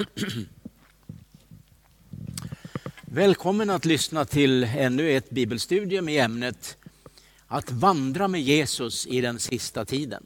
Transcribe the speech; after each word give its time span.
Välkommen 3.02 3.70
att 3.70 3.84
lyssna 3.84 4.24
till 4.24 4.64
ännu 4.64 5.10
ett 5.10 5.30
bibelstudium 5.30 6.08
i 6.08 6.18
ämnet 6.18 6.76
Att 7.46 7.70
vandra 7.70 8.28
med 8.28 8.42
Jesus 8.42 9.06
i 9.06 9.20
den 9.20 9.38
sista 9.38 9.84
tiden. 9.84 10.24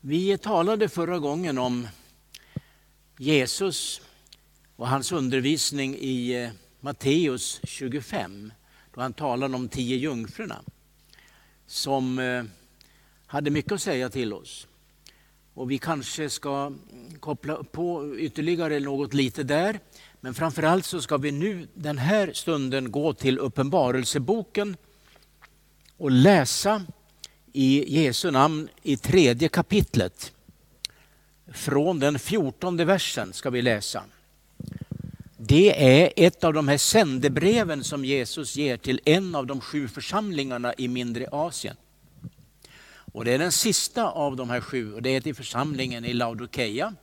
Vi 0.00 0.38
talade 0.38 0.88
förra 0.88 1.18
gången 1.18 1.58
om 1.58 1.88
Jesus 3.18 4.00
och 4.76 4.88
hans 4.88 5.12
undervisning 5.12 5.96
i 5.96 6.42
eh, 6.42 6.50
Matteus 6.80 7.60
25 7.64 8.52
då 8.94 9.00
han 9.00 9.12
talade 9.12 9.54
om 9.54 9.68
tio 9.68 9.96
jungfrurna 9.96 10.62
som 11.66 12.18
eh, 12.18 12.44
hade 13.26 13.50
mycket 13.50 13.72
att 13.72 13.82
säga 13.82 14.10
till 14.10 14.32
oss. 14.32 14.66
Och 15.54 15.70
vi 15.70 15.78
kanske 15.78 16.30
ska 16.30 16.72
koppla 17.20 17.62
på 17.62 18.16
ytterligare 18.18 18.80
något 18.80 19.14
lite 19.14 19.42
där. 19.42 19.80
Men 20.20 20.34
framförallt 20.34 20.84
så 20.84 21.02
ska 21.02 21.16
vi 21.16 21.32
nu 21.32 21.68
den 21.74 21.98
här 21.98 22.32
stunden 22.32 22.92
gå 22.92 23.12
till 23.12 23.38
Uppenbarelseboken 23.38 24.76
och 25.96 26.10
läsa 26.10 26.82
i 27.52 28.00
Jesu 28.00 28.30
namn 28.30 28.68
i 28.82 28.96
tredje 28.96 29.48
kapitlet. 29.48 30.32
Från 31.52 31.98
den 31.98 32.18
fjortonde 32.18 32.84
versen 32.84 33.32
ska 33.32 33.50
vi 33.50 33.62
läsa. 33.62 34.04
Det 35.36 36.02
är 36.02 36.12
ett 36.16 36.44
av 36.44 36.52
de 36.52 36.68
här 36.68 36.76
sändebreven 36.76 37.84
som 37.84 38.04
Jesus 38.04 38.56
ger 38.56 38.76
till 38.76 39.00
en 39.04 39.34
av 39.34 39.46
de 39.46 39.60
sju 39.60 39.88
församlingarna 39.88 40.74
i 40.78 40.88
mindre 40.88 41.28
Asien. 41.32 41.76
Och 43.12 43.24
Det 43.24 43.32
är 43.32 43.38
den 43.38 43.52
sista 43.52 44.04
av 44.04 44.36
de 44.36 44.50
här 44.50 44.60
sju 44.60 44.94
och 44.94 45.02
det 45.02 45.10
är 45.10 45.20
till 45.20 45.34
församlingen 45.34 46.04
i 46.04 46.12
Laodikeia. 46.12 46.94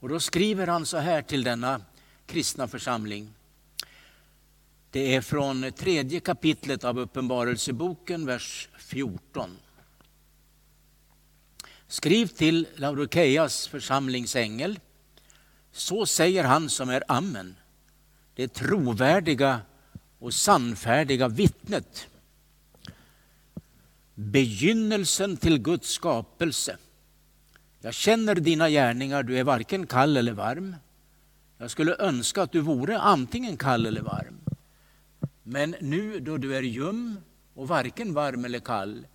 Och 0.00 0.08
Då 0.08 0.20
skriver 0.20 0.66
han 0.66 0.86
så 0.86 0.98
här 0.98 1.22
till 1.22 1.44
denna 1.44 1.82
kristna 2.26 2.68
församling. 2.68 3.32
Det 4.90 5.14
är 5.14 5.20
från 5.20 5.72
tredje 5.72 6.20
kapitlet 6.20 6.84
av 6.84 6.98
Uppenbarelseboken, 6.98 8.26
vers 8.26 8.68
14. 8.78 9.58
Skriv 11.86 12.26
till 12.26 12.66
Laodikeias 12.74 13.68
församlingsängel. 13.68 14.80
Så 15.72 16.06
säger 16.06 16.44
han 16.44 16.68
som 16.68 16.90
är 16.90 17.02
Amen, 17.08 17.56
det 18.34 18.48
trovärdiga 18.48 19.60
och 20.18 20.34
sannfärdiga 20.34 21.28
vittnet 21.28 22.09
begynnelsen 24.20 25.36
till 25.36 25.58
Guds 25.58 25.88
skapelse. 25.88 26.76
Jag 27.80 27.94
känner 27.94 28.34
dina 28.34 28.70
gärningar, 28.70 29.22
du 29.22 29.38
är 29.38 29.44
varken 29.44 29.86
kall 29.86 30.16
eller 30.16 30.32
varm. 30.32 30.76
Jag 31.58 31.70
skulle 31.70 31.96
önska 31.98 32.42
att 32.42 32.52
du 32.52 32.60
vore 32.60 32.98
antingen 32.98 33.56
kall 33.56 33.86
eller 33.86 34.02
varm. 34.02 34.40
Men 35.42 35.74
nu 35.80 36.20
då 36.20 36.36
du 36.36 36.56
är 36.56 36.62
ljum 36.62 37.16
och 37.54 37.68
varken 37.68 38.14
varm 38.14 38.44
eller 38.44 38.60
kall 38.60 39.06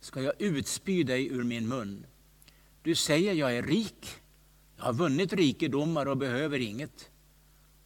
ska 0.00 0.22
jag 0.22 0.34
utspy 0.38 1.02
dig 1.02 1.26
ur 1.26 1.44
min 1.44 1.68
mun. 1.68 2.06
Du 2.82 2.94
säger 2.94 3.34
jag 3.34 3.56
är 3.56 3.62
rik, 3.62 4.06
jag 4.76 4.84
har 4.84 4.92
vunnit 4.92 5.32
rikedomar 5.32 6.06
och 6.06 6.16
behöver 6.16 6.58
inget. 6.58 7.10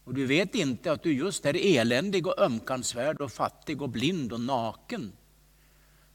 Och 0.05 0.14
du 0.14 0.27
vet 0.27 0.55
inte 0.55 0.92
att 0.92 1.02
du 1.02 1.12
just 1.12 1.46
är 1.46 1.78
eländig 1.78 2.27
och 2.27 2.38
ömkansvärd 2.38 3.20
och 3.20 3.33
fattig 3.33 3.83
och 3.83 3.88
blind 3.88 4.33
och 4.33 4.40
naken 4.40 5.12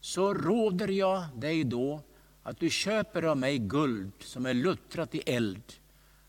så 0.02 0.34
råder 0.34 0.88
jag 0.88 1.24
dig 1.36 1.64
då 1.64 2.02
att 2.44 2.60
du 2.60 2.70
köper 2.70 3.24
av 3.24 3.38
mig 3.38 3.58
guld 3.58 4.12
som 4.20 4.46
är 4.46 4.54
luttrat 4.54 5.16
i 5.16 5.22
eld 5.26 5.64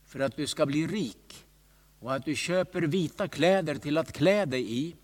för 0.04 0.20
att 0.20 0.36
du 0.36 0.46
ska 0.46 0.66
bli 0.66 0.86
rik 0.86 1.44
och 2.00 2.14
att 2.14 2.24
du 2.24 2.36
köper 2.36 2.82
vita 2.82 3.28
kläder 3.28 3.74
till 3.74 3.98
att 3.98 4.12
klä 4.12 4.44
dig 4.44 4.78
i 4.78 4.96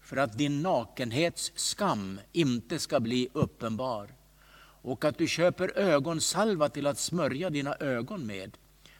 för 0.00 0.16
att 0.16 0.38
din 0.38 0.62
nakenhets 0.62 1.52
skam 1.54 2.20
inte 2.32 2.78
ska 2.78 3.00
bli 3.00 3.28
uppenbar 3.32 4.08
och 4.82 5.04
att 5.04 5.18
du 5.18 5.26
köper 5.26 5.78
ögonsalva 5.78 6.68
till 6.68 6.86
att 6.86 6.98
smörja 6.98 7.50
dina 7.50 7.74
ögon 7.74 8.26
med 8.26 8.56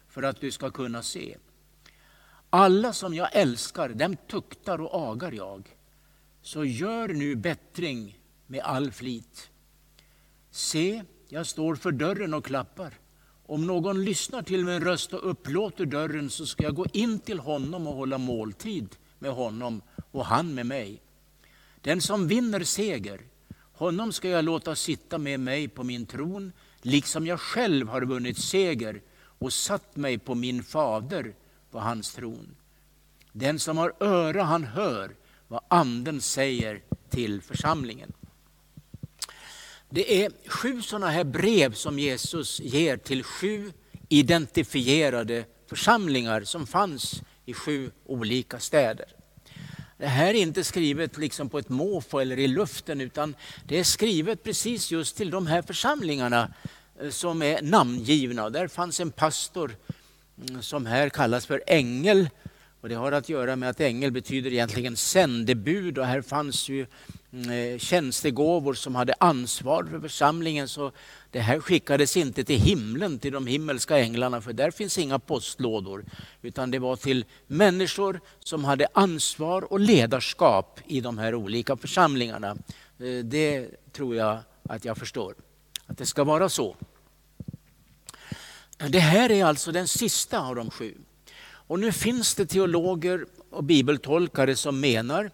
för 0.09 0.23
att 0.23 0.41
du 0.41 0.51
ska 0.51 0.71
kunna 0.71 1.03
se. 1.03 1.37
Alla 2.51 2.93
som 2.93 3.15
jag 3.15 3.37
älskar, 3.37 3.89
dem 3.89 4.17
tuktar 4.17 4.81
och 4.81 5.11
agar 5.11 5.33
jag. 5.33 5.77
Så 6.43 6.65
gör 6.65 7.09
nu 7.09 7.37
bättring 7.37 8.20
med 8.51 8.61
all 8.61 8.93
flit. 8.93 9.51
Se, 10.51 11.03
jag 11.29 11.47
står 11.47 11.75
för 11.75 11.93
dörren 11.93 12.35
och 12.35 12.45
klappar. 12.45 12.99
Om 13.47 13.67
någon 13.67 14.05
lyssnar 14.05 14.43
till 14.43 14.65
min 14.65 14.85
röst 14.85 15.13
och 15.13 15.31
upplåter 15.31 15.87
dörren 15.87 16.31
så 16.31 16.47
ska 16.47 16.65
jag 16.65 16.75
gå 16.75 16.87
in 16.93 17.19
till 17.19 17.39
honom 17.39 17.87
och 17.87 17.95
hålla 17.95 18.19
måltid 18.19 18.97
med 19.19 19.33
honom 19.33 19.83
och 20.11 20.27
han 20.27 20.55
med 20.55 20.67
mig. 20.67 21.03
Den 21.81 22.01
som 22.01 22.29
vinner 22.29 22.65
seger, 22.65 23.21
honom 23.73 24.13
ska 24.13 24.29
jag 24.29 24.45
låta 24.45 24.75
sitta 24.75 25.19
med 25.19 25.41
mig 25.41 25.69
på 25.69 25.85
min 25.85 26.07
tron, 26.07 26.53
liksom 26.83 27.27
jag 27.27 27.41
själv 27.41 27.89
har 27.89 28.03
vunnit 28.03 28.39
seger 28.39 29.03
och 29.21 29.53
satt 29.53 29.97
mig 29.97 30.19
på 30.19 30.35
min 30.35 30.63
fader 30.63 31.35
på 31.71 31.79
hans 31.79 32.15
tron. 32.15 32.57
Den 33.33 33.59
som 33.59 33.79
har 33.79 33.93
öra 34.01 34.43
han 34.43 34.65
hör 34.65 35.17
vad 35.49 35.61
anden 35.69 36.21
säger 36.21 36.83
till 37.11 37.43
församlingen. 37.43 38.13
Det 39.93 40.25
är 40.25 40.33
sju 40.47 40.83
sådana 40.83 41.11
här 41.11 41.25
brev 41.25 41.75
som 41.75 41.99
Jesus 41.99 42.61
ger 42.61 42.97
till 42.97 43.25
sju 43.25 43.73
identifierade 44.09 45.45
församlingar 45.69 46.43
som 46.43 46.67
fanns 46.67 47.23
i 47.45 47.55
sju 47.55 47.91
olika 48.05 48.59
städer. 48.59 49.07
Det 49.99 50.07
här 50.07 50.29
är 50.29 50.35
inte 50.35 50.65
skrivet 50.65 51.19
liksom 51.19 51.49
på 51.49 51.59
ett 51.59 51.69
måfå 51.69 52.21
eller 52.21 52.39
i 52.39 52.49
luften 52.49 53.01
utan 53.01 53.35
det 53.65 53.79
är 53.79 53.85
skrivet 53.85 54.43
precis 54.43 54.91
just 54.91 55.17
till 55.17 55.31
de 55.31 55.47
här 55.47 55.63
församlingarna 55.63 56.55
eh, 57.01 57.11
som 57.11 57.43
är 57.43 57.63
namngivna. 57.63 58.51
Där 58.51 58.69
fanns 58.69 59.01
en 59.01 59.11
pastor 59.11 59.77
mm, 60.49 60.63
som 60.63 60.87
här 60.87 61.09
kallas 61.09 61.47
för 61.47 61.63
ängel. 61.67 62.29
Och 62.81 62.89
det 62.89 62.95
har 62.95 63.13
att 63.13 63.29
göra 63.29 63.57
med 63.57 63.71
att 63.71 63.81
ängel 63.81 64.11
betyder 64.11 64.53
egentligen 64.53 64.97
sändebud 64.97 65.99
och 65.99 66.07
här 66.07 66.23
fanns 66.23 66.69
ju 66.69 66.87
Mm, 67.33 67.51
eh, 67.51 67.79
tjänstegåvor 67.79 68.75
som 68.75 68.95
hade 68.95 69.15
ansvar 69.21 69.85
för 69.85 70.01
församlingen. 70.01 70.69
Så 70.69 70.93
det 71.31 71.41
här 71.41 71.61
skickades 71.61 72.17
inte 72.17 72.45
till 72.45 72.61
himlen, 72.61 73.19
till 73.19 73.33
de 73.33 73.47
himmelska 73.47 73.99
änglarna, 73.99 74.41
för 74.41 74.53
där 74.53 74.71
finns 74.71 74.99
inga 74.99 75.19
postlådor. 75.19 76.05
Utan 76.43 76.71
det 76.71 76.79
var 76.79 76.97
till 76.97 77.25
människor 77.47 78.21
som 78.39 78.65
hade 78.65 78.89
ansvar 78.93 79.73
och 79.73 79.81
ledarskap 79.81 80.81
i 80.87 81.01
de 81.01 81.19
här 81.19 81.35
olika 81.35 81.77
församlingarna. 81.77 82.57
Eh, 82.99 83.25
det 83.25 83.69
tror 83.93 84.17
jag 84.17 84.39
att 84.63 84.85
jag 84.85 84.97
förstår, 84.97 85.35
att 85.87 85.99
det 85.99 86.07
ska 86.07 86.25
vara 86.25 86.49
så. 86.49 86.77
Det 88.89 88.99
här 89.01 89.31
är 89.31 89.45
alltså 89.45 89.73
den 89.73 89.89
sista 89.89 90.41
av 90.41 90.57
de 90.57 90.71
sju. 90.71 90.95
Och 91.71 91.81
nu 91.81 91.93
finns 91.93 92.35
det 92.35 92.47
teologer 92.47 93.27
och 93.51 93.65
bibeltolkare 93.65 94.57
som 94.57 94.81
menar 94.81 95.31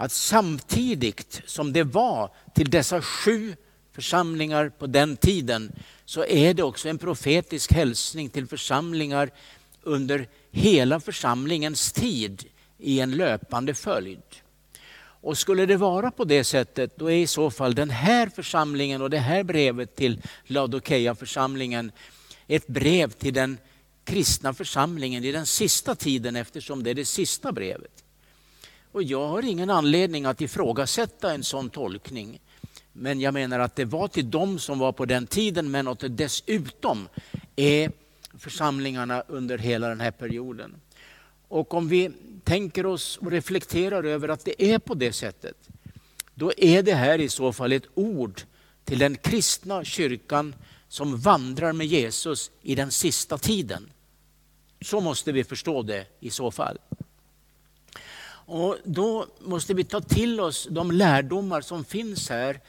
att 0.00 0.12
samtidigt 0.12 1.42
som 1.46 1.72
det 1.72 1.82
var 1.82 2.30
till 2.54 2.70
dessa 2.70 3.02
sju 3.02 3.56
församlingar 3.92 4.68
på 4.68 4.86
den 4.86 5.16
tiden 5.16 5.72
så 6.04 6.24
är 6.24 6.54
det 6.54 6.62
också 6.62 6.88
en 6.88 6.98
profetisk 6.98 7.72
hälsning 7.72 8.28
till 8.28 8.46
församlingar 8.46 9.30
under 9.82 10.28
hela 10.50 11.00
församlingens 11.00 11.92
tid 11.92 12.44
i 12.78 13.00
en 13.00 13.10
löpande 13.10 13.74
följd. 13.74 14.22
Och 15.20 15.38
skulle 15.38 15.66
det 15.66 15.76
vara 15.76 16.10
på 16.10 16.24
det 16.24 16.44
sättet, 16.44 16.96
då 16.96 17.10
är 17.10 17.16
i 17.16 17.26
så 17.26 17.50
fall 17.50 17.74
den 17.74 17.90
här 17.90 18.28
församlingen 18.28 19.02
och 19.02 19.10
det 19.10 19.18
här 19.18 19.42
brevet 19.42 19.96
till 19.96 20.22
Laodikeia-församlingen 20.46 21.92
ett 22.46 22.66
brev 22.66 23.10
till 23.10 23.34
den 23.34 23.58
kristna 24.04 24.54
församlingen 24.54 25.24
i 25.24 25.32
den 25.32 25.46
sista 25.46 25.94
tiden 25.94 26.36
eftersom 26.36 26.82
det 26.82 26.90
är 26.90 26.94
det 26.94 27.04
sista 27.04 27.52
brevet. 27.52 27.97
Och 28.98 29.04
jag 29.04 29.28
har 29.28 29.42
ingen 29.42 29.70
anledning 29.70 30.24
att 30.24 30.40
ifrågasätta 30.40 31.32
en 31.32 31.44
sån 31.44 31.70
tolkning. 31.70 32.40
Men 32.92 33.20
jag 33.20 33.34
menar 33.34 33.58
att 33.58 33.76
det 33.76 33.84
var 33.84 34.08
till 34.08 34.30
dem 34.30 34.58
som 34.58 34.78
var 34.78 34.92
på 34.92 35.04
den 35.04 35.26
tiden, 35.26 35.70
men 35.70 35.88
att 35.88 35.98
det 35.98 36.08
dessutom 36.08 37.08
är 37.56 37.92
församlingarna 38.38 39.22
under 39.28 39.58
hela 39.58 39.88
den 39.88 40.00
här 40.00 40.10
perioden. 40.10 40.74
Och 41.48 41.74
om 41.74 41.88
vi 41.88 42.10
tänker 42.44 42.86
oss 42.86 43.16
och 43.16 43.30
reflekterar 43.30 44.04
över 44.04 44.28
att 44.28 44.44
det 44.44 44.64
är 44.72 44.78
på 44.78 44.94
det 44.94 45.12
sättet, 45.12 45.56
då 46.34 46.52
är 46.56 46.82
det 46.82 46.94
här 46.94 47.18
i 47.18 47.28
så 47.28 47.52
fall 47.52 47.72
ett 47.72 47.88
ord 47.94 48.40
till 48.84 48.98
den 48.98 49.16
kristna 49.16 49.84
kyrkan 49.84 50.54
som 50.88 51.16
vandrar 51.16 51.72
med 51.72 51.86
Jesus 51.86 52.50
i 52.62 52.74
den 52.74 52.90
sista 52.90 53.38
tiden. 53.38 53.90
Så 54.80 55.00
måste 55.00 55.32
vi 55.32 55.44
förstå 55.44 55.82
det 55.82 56.06
i 56.20 56.30
så 56.30 56.50
fall. 56.50 56.78
Och 58.50 58.76
då 58.84 59.26
måste 59.40 59.74
vi 59.74 59.84
ta 59.84 60.00
till 60.00 60.40
oss 60.40 60.68
de 60.70 60.92
lärdomar 60.92 61.60
som 61.60 61.84
finns 61.84 62.28
här 62.30 62.60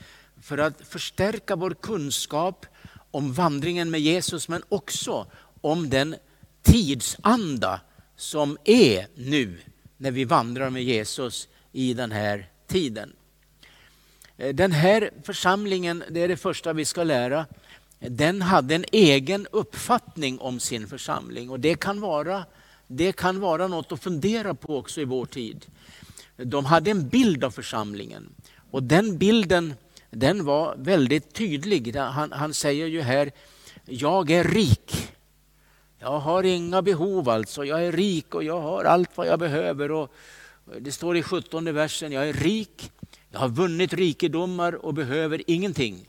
för 0.42 0.58
att 0.58 0.88
förstärka 0.88 1.56
vår 1.56 1.72
kunskap 1.72 2.66
om 3.12 3.34
vandringen 3.34 3.92
med 3.92 4.02
Jesus 4.02 4.48
men 4.48 4.64
också 4.70 5.26
om 5.62 5.90
den 5.90 6.16
tidsanda 6.62 7.82
som 8.16 8.58
är 8.64 9.08
nu 9.16 9.58
när 9.98 10.12
vi 10.12 10.26
vandrar 10.26 10.70
med 10.70 10.84
Jesus 10.84 11.48
i 11.72 11.94
den 11.94 12.12
här 12.12 12.50
tiden. 12.68 13.14
Eh, 14.38 14.56
den 14.56 14.72
här 14.72 15.12
församlingen, 15.24 16.04
det 16.10 16.22
är 16.22 16.28
det 16.28 16.38
första 16.38 16.74
vi 16.74 16.86
ska 16.86 17.04
lära, 17.04 17.46
den 18.00 18.42
hade 18.42 18.76
en 18.76 18.86
egen 18.92 19.48
uppfattning 19.52 20.40
om 20.40 20.60
sin 20.60 20.88
församling 20.88 21.50
och 21.50 21.60
det 21.60 21.76
kan 21.76 22.02
vara, 22.02 22.46
det 22.92 23.12
kan 23.12 23.40
vara 23.40 23.68
något 23.68 23.92
att 23.92 24.04
fundera 24.04 24.54
på 24.54 24.78
också 24.78 25.02
i 25.02 25.06
vår 25.06 25.26
tid. 25.26 25.66
De 26.38 26.66
hade 26.66 26.92
en 26.92 27.10
bild 27.10 27.44
av 27.44 27.52
församlingen 27.52 28.30
och 28.72 28.84
den 28.84 29.18
bilden 29.18 29.74
den 30.10 30.46
var 30.46 30.76
väldigt 30.78 31.34
tydlig. 31.34 31.96
Han, 31.96 32.32
han 32.32 32.54
säger 32.54 32.88
ju 32.88 33.02
här, 33.02 33.32
jag 33.86 34.32
är 34.32 34.44
rik. 34.44 35.12
Jag 36.00 36.20
har 36.20 36.44
inga 36.44 36.82
behov 36.82 37.30
alltså, 37.30 37.66
jag 37.66 37.86
är 37.86 37.92
rik 37.92 38.36
och 38.36 38.44
jag 38.44 38.62
har 38.62 38.84
allt 38.84 39.10
vad 39.16 39.28
jag 39.28 39.40
behöver. 39.40 39.92
Och 39.92 40.14
det 40.80 40.92
står 40.92 41.18
i 41.18 41.24
17 41.24 41.74
versen, 41.74 42.12
jag 42.12 42.30
är 42.30 42.34
rik, 42.34 42.92
jag 43.32 43.40
har 43.40 43.50
vunnit 43.50 43.94
rikedomar 43.94 44.86
och 44.86 44.94
behöver 44.94 45.42
ingenting. 45.48 46.06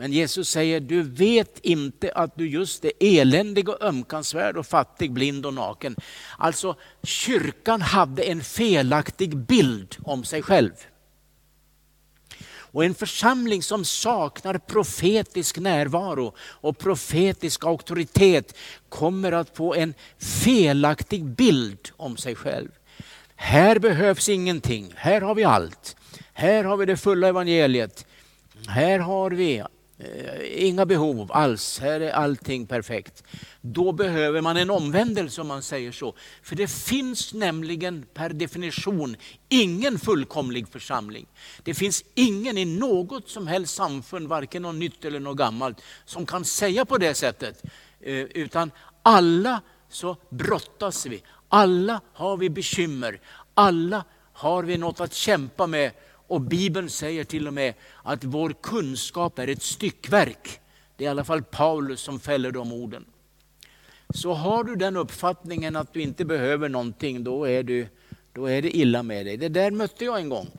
Men 0.00 0.12
Jesus 0.12 0.48
säger, 0.48 0.80
du 0.80 1.02
vet 1.02 1.58
inte 1.62 2.12
att 2.12 2.36
du 2.36 2.48
just 2.48 2.84
är 2.84 2.92
eländig 3.00 3.68
och 3.68 3.82
ömkansvärd 3.82 4.56
och 4.56 4.66
fattig, 4.66 5.12
blind 5.12 5.46
och 5.46 5.54
naken. 5.54 5.96
Alltså 6.38 6.76
kyrkan 7.02 7.82
hade 7.82 8.22
en 8.22 8.44
felaktig 8.44 9.36
bild 9.36 9.96
om 10.02 10.24
sig 10.24 10.42
själv. 10.42 10.70
Och 12.44 12.84
en 12.84 12.94
församling 12.94 13.62
som 13.62 13.84
saknar 13.84 14.58
profetisk 14.58 15.58
närvaro 15.58 16.34
och 16.38 16.78
profetisk 16.78 17.64
auktoritet 17.64 18.56
kommer 18.88 19.32
att 19.32 19.56
få 19.56 19.74
en 19.74 19.94
felaktig 20.18 21.24
bild 21.24 21.90
om 21.96 22.16
sig 22.16 22.34
själv. 22.34 22.68
Här 23.34 23.78
behövs 23.78 24.28
ingenting, 24.28 24.92
här 24.96 25.20
har 25.20 25.34
vi 25.34 25.44
allt. 25.44 25.96
Här 26.32 26.64
har 26.64 26.76
vi 26.76 26.86
det 26.86 26.96
fulla 26.96 27.28
evangeliet. 27.28 28.06
Här 28.68 28.98
har 28.98 29.30
vi 29.30 29.62
Eh, 30.00 30.66
inga 30.66 30.86
behov 30.86 31.32
alls, 31.32 31.78
här 31.78 32.00
är 32.00 32.10
allting 32.10 32.66
perfekt. 32.66 33.24
Då 33.60 33.92
behöver 33.92 34.40
man 34.40 34.56
en 34.56 34.70
omvändelse 34.70 35.40
om 35.40 35.46
man 35.46 35.62
säger 35.62 35.92
så. 35.92 36.14
För 36.42 36.56
det 36.56 36.70
finns 36.70 37.34
nämligen 37.34 38.06
per 38.14 38.30
definition 38.30 39.16
ingen 39.48 39.98
fullkomlig 39.98 40.68
församling. 40.68 41.26
Det 41.62 41.74
finns 41.74 42.04
ingen 42.14 42.58
i 42.58 42.64
något 42.64 43.28
som 43.28 43.46
helst 43.46 43.74
samfund, 43.74 44.28
varken 44.28 44.62
något 44.62 44.74
nytt 44.74 45.04
eller 45.04 45.20
något 45.20 45.38
gammalt, 45.38 45.80
som 46.04 46.26
kan 46.26 46.44
säga 46.44 46.84
på 46.84 46.98
det 46.98 47.14
sättet. 47.14 47.62
Eh, 48.00 48.14
utan 48.14 48.70
alla 49.02 49.60
så 49.88 50.16
brottas 50.30 51.06
vi, 51.06 51.22
alla 51.48 52.00
har 52.12 52.36
vi 52.36 52.50
bekymmer, 52.50 53.20
alla 53.54 54.04
har 54.32 54.62
vi 54.62 54.78
något 54.78 55.00
att 55.00 55.14
kämpa 55.14 55.66
med. 55.66 55.92
Och 56.30 56.40
Bibeln 56.40 56.90
säger 56.90 57.24
till 57.24 57.46
och 57.46 57.54
med 57.54 57.74
att 58.02 58.24
vår 58.24 58.54
kunskap 58.62 59.38
är 59.38 59.48
ett 59.48 59.62
styckverk. 59.62 60.60
Det 60.96 61.04
är 61.04 61.06
i 61.06 61.10
alla 61.10 61.24
fall 61.24 61.42
Paulus 61.42 62.00
som 62.00 62.20
fäller 62.20 62.50
de 62.50 62.72
orden. 62.72 63.04
Så 64.14 64.32
har 64.32 64.64
du 64.64 64.76
den 64.76 64.96
uppfattningen 64.96 65.76
att 65.76 65.92
du 65.92 66.02
inte 66.02 66.24
behöver 66.24 66.68
någonting, 66.68 67.24
då 67.24 67.44
är, 67.44 67.62
du, 67.62 67.88
då 68.32 68.46
är 68.46 68.62
det 68.62 68.76
illa 68.76 69.02
med 69.02 69.26
dig. 69.26 69.36
Det 69.36 69.48
där 69.48 69.70
mötte 69.70 70.04
jag 70.04 70.20
en 70.20 70.28
gång. 70.28 70.50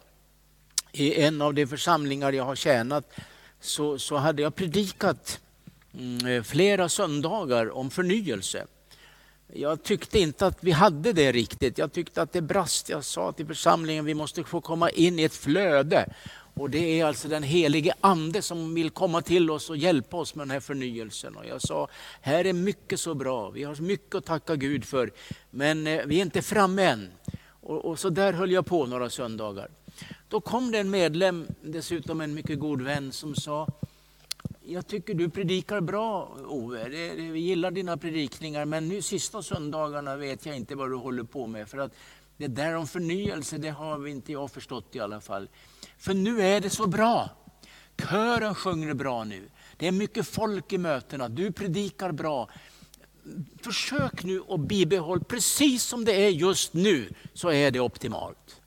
I 0.91 1.21
en 1.21 1.41
av 1.41 1.53
de 1.53 1.67
församlingar 1.67 2.31
jag 2.31 2.43
har 2.43 2.55
tjänat 2.55 3.13
så, 3.59 3.99
så 3.99 4.17
hade 4.17 4.41
jag 4.41 4.55
predikat 4.55 5.39
mm, 5.93 6.27
eh, 6.27 6.43
flera 6.43 6.89
söndagar 6.89 7.69
om 7.77 7.89
förnyelse. 7.89 8.67
Jag 9.53 9.83
tyckte 9.83 10.19
inte 10.19 10.45
att 10.45 10.57
vi 10.59 10.71
hade 10.71 11.13
det 11.13 11.31
riktigt. 11.31 11.77
Jag 11.77 11.93
tyckte 11.93 12.21
att 12.21 12.33
det 12.33 12.41
brast. 12.41 12.89
Jag 12.89 13.03
sa 13.03 13.31
till 13.31 13.47
församlingen 13.47 14.05
vi 14.05 14.13
måste 14.13 14.43
få 14.43 14.61
komma 14.61 14.89
in 14.89 15.19
i 15.19 15.23
ett 15.23 15.33
flöde. 15.33 16.13
Och 16.53 16.69
Det 16.69 16.99
är 16.99 17.05
alltså 17.05 17.27
den 17.27 17.43
helige 17.43 17.93
Ande 18.01 18.41
som 18.41 18.73
vill 18.73 18.89
komma 18.89 19.21
till 19.21 19.51
oss 19.51 19.69
och 19.69 19.77
hjälpa 19.77 20.17
oss 20.17 20.35
med 20.35 20.47
den 20.47 20.51
här 20.51 20.59
förnyelsen. 20.59 21.35
Och 21.35 21.45
jag 21.45 21.61
sa, 21.61 21.87
här 22.21 22.45
är 22.45 22.53
mycket 22.53 22.99
så 22.99 23.13
bra, 23.13 23.49
vi 23.49 23.63
har 23.63 23.81
mycket 23.81 24.15
att 24.15 24.25
tacka 24.25 24.55
Gud 24.55 24.85
för, 24.85 25.11
men 25.49 25.87
eh, 25.87 26.01
vi 26.05 26.17
är 26.17 26.21
inte 26.21 26.41
framme 26.41 26.83
än. 26.83 27.11
Och, 27.43 27.85
och 27.85 27.99
så 27.99 28.09
där 28.09 28.33
höll 28.33 28.51
jag 28.51 28.65
på 28.65 28.85
några 28.85 29.09
söndagar. 29.09 29.69
Då 30.29 30.41
kom 30.41 30.71
det 30.71 30.79
en 30.79 30.89
medlem, 30.89 31.47
dessutom 31.61 32.21
en 32.21 32.33
mycket 32.33 32.59
god 32.59 32.81
vän, 32.81 33.11
som 33.11 33.35
sa, 33.35 33.67
jag 34.65 34.87
tycker 34.87 35.13
du 35.13 35.29
predikar 35.29 35.81
bra 35.81 36.37
Ove, 36.45 36.89
vi 37.15 37.39
gillar 37.39 37.71
dina 37.71 37.97
predikningar 37.97 38.65
men 38.65 38.87
nu 38.87 39.01
sista 39.01 39.41
söndagarna 39.41 40.15
vet 40.15 40.45
jag 40.45 40.55
inte 40.55 40.75
vad 40.75 40.89
du 40.89 40.95
håller 40.95 41.23
på 41.23 41.47
med. 41.47 41.69
För 41.69 41.77
att 41.77 41.91
det 42.37 42.47
där 42.47 42.75
om 42.75 42.87
förnyelse, 42.87 43.57
det 43.57 43.69
har 43.69 44.07
inte 44.07 44.31
jag 44.31 44.51
förstått 44.51 44.95
i 44.95 44.99
alla 44.99 45.21
fall. 45.21 45.49
För 45.97 46.13
nu 46.13 46.41
är 46.41 46.61
det 46.61 46.69
så 46.69 46.87
bra. 46.87 47.29
Kören 47.97 48.55
sjunger 48.55 48.93
bra 48.93 49.23
nu. 49.23 49.49
Det 49.77 49.87
är 49.87 49.91
mycket 49.91 50.27
folk 50.27 50.73
i 50.73 50.77
mötena, 50.77 51.29
du 51.29 51.51
predikar 51.51 52.11
bra. 52.11 52.49
Försök 53.61 54.23
nu 54.23 54.41
att 54.49 54.59
bibehålla 54.59 55.23
precis 55.23 55.83
som 55.83 56.05
det 56.05 56.13
är 56.13 56.29
just 56.29 56.73
nu, 56.73 57.13
så 57.33 57.51
är 57.51 57.71
det 57.71 57.79
optimalt. 57.79 58.61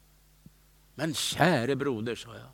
Men 0.94 1.14
käre 1.14 1.76
broder, 1.76 2.14
sa 2.14 2.30
jag. 2.34 2.53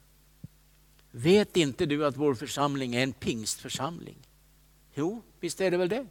Vet 1.11 1.57
inte 1.57 1.87
du 1.87 2.07
att 2.07 2.17
vår 2.17 2.35
församling 2.35 2.95
är 2.95 3.03
en 3.03 3.13
pingstförsamling? 3.13 4.17
Jo, 4.95 5.23
visst 5.41 5.61
är 5.61 5.71
det 5.71 5.77
väl 5.77 5.89
det. 5.89 6.07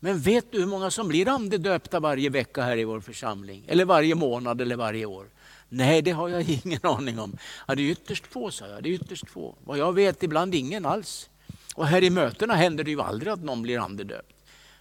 Men 0.00 0.18
vet 0.18 0.52
du 0.52 0.58
hur 0.58 0.66
många 0.66 0.90
som 0.90 1.08
blir 1.08 1.28
andedöpta 1.28 2.00
varje 2.00 2.30
vecka 2.30 2.62
här 2.62 2.76
i 2.76 2.84
vår 2.84 3.00
församling? 3.00 3.64
Eller 3.68 3.84
varje 3.84 4.14
månad 4.14 4.60
eller 4.60 4.76
varje 4.76 5.06
år? 5.06 5.26
Nej, 5.68 6.02
det 6.02 6.10
har 6.10 6.28
jag 6.28 6.48
ingen 6.64 6.80
aning 6.82 7.18
om. 7.18 7.38
Ja, 7.66 7.74
det 7.74 7.82
är 7.82 7.90
ytterst 7.90 8.26
få, 8.26 8.50
sa 8.50 8.66
jag. 8.66 8.82
Det 8.82 8.88
är 8.88 8.92
ytterst 8.92 9.30
få. 9.30 9.54
Vad 9.64 9.78
jag 9.78 9.92
vet, 9.92 10.22
ibland 10.22 10.54
ingen 10.54 10.86
alls. 10.86 11.30
Och 11.74 11.86
här 11.86 12.04
i 12.04 12.10
mötena 12.10 12.54
händer 12.54 12.84
det 12.84 12.90
ju 12.90 13.00
aldrig 13.00 13.32
att 13.32 13.42
någon 13.42 13.62
blir 13.62 13.78
andedöpt. 13.78 14.34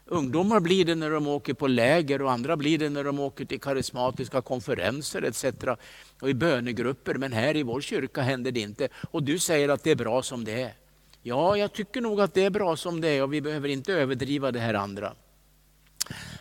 Ungdomar 0.10 0.60
blir 0.60 0.86
det 0.86 0.96
när 0.96 1.12
de 1.12 1.28
åker 1.28 1.54
på 1.54 1.68
läger 1.68 2.22
och 2.22 2.32
andra 2.32 2.58
blir 2.58 2.78
det 2.78 2.90
när 2.90 3.04
de 3.04 3.20
åker 3.20 3.46
till 3.46 3.62
karismatiska 3.62 4.42
konferenser 4.42 5.22
etc. 5.22 5.46
Och 6.22 6.30
i 6.30 6.34
bönegrupper. 6.34 7.16
Men 7.16 7.34
här 7.34 7.56
i 7.56 7.64
vår 7.64 7.82
kyrka 7.82 8.22
händer 8.22 8.52
det 8.52 8.60
inte. 8.60 8.88
Och 9.12 9.24
du 9.24 9.40
säger 9.40 9.70
att 9.70 9.84
det 9.84 9.92
är 9.92 9.96
bra 9.96 10.24
som 10.24 10.44
det 10.44 10.62
är. 10.62 10.74
Ja, 11.22 11.58
jag 11.58 11.74
tycker 11.74 12.02
nog 12.02 12.22
att 12.22 12.34
det 12.34 12.44
är 12.44 12.50
bra 12.50 12.76
som 12.76 13.02
det 13.02 13.08
är 13.08 13.24
och 13.24 13.34
vi 13.34 13.42
behöver 13.42 13.70
inte 13.70 13.94
överdriva 13.94 14.52
det 14.52 14.60
här 14.60 14.74
andra. 14.74 15.14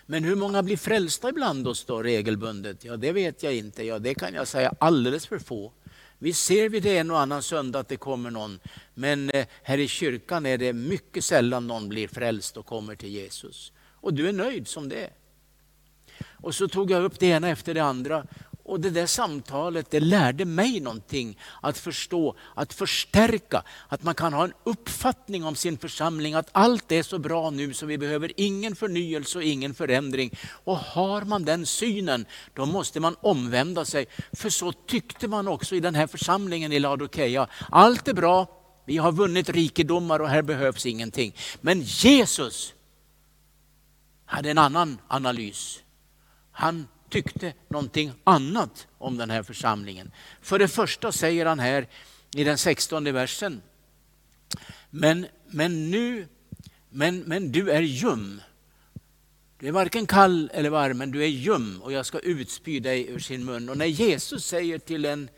Men 0.06 0.24
hur 0.24 0.36
många 0.36 0.62
blir 0.62 0.76
frälsta 0.76 1.28
ibland 1.28 1.68
oss 1.68 1.84
då 1.84 2.02
regelbundet? 2.02 2.84
Ja, 2.84 2.96
det 2.96 3.12
vet 3.12 3.42
jag 3.42 3.54
inte. 3.54 3.82
Ja, 3.82 3.98
det 3.98 4.14
kan 4.14 4.34
jag 4.34 4.48
säga 4.48 4.72
alldeles 4.78 5.26
för 5.26 5.38
få. 5.38 5.72
Vi 6.18 6.32
ser 6.32 6.68
vid 6.68 6.82
det 6.82 6.98
en 6.98 7.10
och 7.10 7.20
annan 7.20 7.42
söndag 7.42 7.78
att 7.78 7.88
det 7.88 7.96
kommer 7.96 8.30
någon. 8.30 8.60
Men 8.94 9.30
eh, 9.30 9.46
här 9.62 9.78
i 9.78 9.88
kyrkan 9.88 10.46
är 10.46 10.58
det 10.58 10.72
mycket 10.72 11.24
sällan 11.24 11.66
någon 11.66 11.88
blir 11.88 12.08
frälst 12.08 12.56
och 12.56 12.66
kommer 12.66 12.96
till 12.96 13.08
Jesus. 13.08 13.72
Och 14.00 14.14
du 14.14 14.28
är 14.28 14.32
nöjd 14.32 14.68
som 14.68 14.88
det 14.88 15.04
är. 15.04 15.10
Och 16.40 16.54
så 16.54 16.68
tog 16.68 16.90
jag 16.90 17.04
upp 17.04 17.18
det 17.18 17.26
ena 17.26 17.48
efter 17.48 17.74
det 17.74 17.80
andra. 17.80 18.26
Och 18.68 18.80
det 18.80 18.90
där 18.90 19.06
samtalet 19.06 19.90
det 19.90 20.00
lärde 20.00 20.44
mig 20.44 20.80
någonting. 20.80 21.38
Att 21.60 21.78
förstå, 21.78 22.36
att 22.54 22.74
förstärka, 22.74 23.62
att 23.88 24.02
man 24.02 24.14
kan 24.14 24.32
ha 24.32 24.44
en 24.44 24.52
uppfattning 24.64 25.44
om 25.44 25.56
sin 25.56 25.78
församling. 25.78 26.34
Att 26.34 26.48
allt 26.52 26.92
är 26.92 27.02
så 27.02 27.18
bra 27.18 27.50
nu 27.50 27.74
så 27.74 27.86
vi 27.86 27.98
behöver 27.98 28.32
ingen 28.36 28.76
förnyelse 28.76 29.38
och 29.38 29.44
ingen 29.44 29.74
förändring. 29.74 30.38
Och 30.64 30.76
har 30.76 31.22
man 31.22 31.44
den 31.44 31.66
synen, 31.66 32.26
då 32.54 32.66
måste 32.66 33.00
man 33.00 33.16
omvända 33.20 33.84
sig. 33.84 34.06
För 34.32 34.50
så 34.50 34.72
tyckte 34.72 35.28
man 35.28 35.48
också 35.48 35.74
i 35.74 35.80
den 35.80 35.94
här 35.94 36.06
församlingen 36.06 36.72
i 36.72 36.78
Laodikeia. 36.78 37.48
Allt 37.70 38.08
är 38.08 38.14
bra, 38.14 38.46
vi 38.86 38.96
har 38.96 39.12
vunnit 39.12 39.48
rikedomar 39.48 40.20
och 40.20 40.28
här 40.28 40.42
behövs 40.42 40.86
ingenting. 40.86 41.34
Men 41.60 41.80
Jesus 41.80 42.74
hade 44.24 44.50
en 44.50 44.58
annan 44.58 44.98
analys. 45.08 45.78
Han 46.52 46.88
tyckte 47.08 47.52
någonting 47.68 48.12
annat 48.24 48.86
om 48.98 49.16
den 49.16 49.30
här 49.30 49.42
församlingen. 49.42 50.10
För 50.40 50.58
det 50.58 50.68
första 50.68 51.12
säger 51.12 51.46
han 51.46 51.58
här 51.58 51.88
i 52.34 52.44
den 52.44 52.58
16 52.58 53.04
versen. 53.04 53.62
Men, 54.90 55.26
men 55.46 55.90
nu, 55.90 56.28
men, 56.90 57.18
men 57.18 57.52
du 57.52 57.70
är 57.70 57.82
ljum. 57.82 58.40
Du 59.58 59.68
är 59.68 59.72
varken 59.72 60.06
kall 60.06 60.50
eller 60.54 60.70
varm, 60.70 60.98
men 60.98 61.10
du 61.10 61.22
är 61.22 61.28
ljum 61.28 61.82
och 61.82 61.92
jag 61.92 62.06
ska 62.06 62.18
utspy 62.18 62.80
dig 62.80 63.08
ur 63.08 63.18
sin 63.18 63.44
mun. 63.44 63.68
Och 63.68 63.78
när 63.78 63.86
Jesus 63.86 64.44
säger 64.44 64.78
till 64.78 65.04
en 65.04 65.28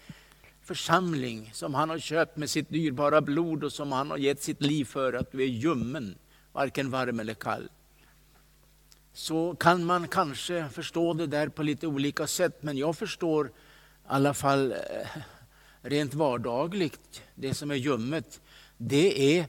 församling 0.62 1.50
som 1.54 1.74
han 1.74 1.90
har 1.90 1.98
köpt 1.98 2.36
med 2.36 2.50
sitt 2.50 2.70
dyrbara 2.70 3.20
blod 3.20 3.64
och 3.64 3.72
som 3.72 3.92
han 3.92 4.10
har 4.10 4.18
gett 4.18 4.42
sitt 4.42 4.62
liv 4.62 4.84
för, 4.84 5.12
att 5.12 5.32
du 5.32 5.42
är 5.42 5.46
ljummen, 5.46 6.18
varken 6.52 6.90
varm 6.90 7.20
eller 7.20 7.34
kall 7.34 7.68
så 9.18 9.54
kan 9.54 9.84
man 9.84 10.08
kanske 10.08 10.68
förstå 10.68 11.12
det 11.12 11.26
där 11.26 11.48
på 11.48 11.62
lite 11.62 11.86
olika 11.86 12.26
sätt. 12.26 12.62
Men 12.62 12.76
jag 12.76 12.96
förstår 12.96 13.46
i 13.46 13.50
alla 14.06 14.34
fall 14.34 14.72
eh, 14.72 14.78
rent 15.82 16.14
vardagligt, 16.14 17.22
det 17.34 17.54
som 17.54 17.70
är 17.70 17.74
ljummet, 17.74 18.40
det 18.76 19.36
är 19.38 19.46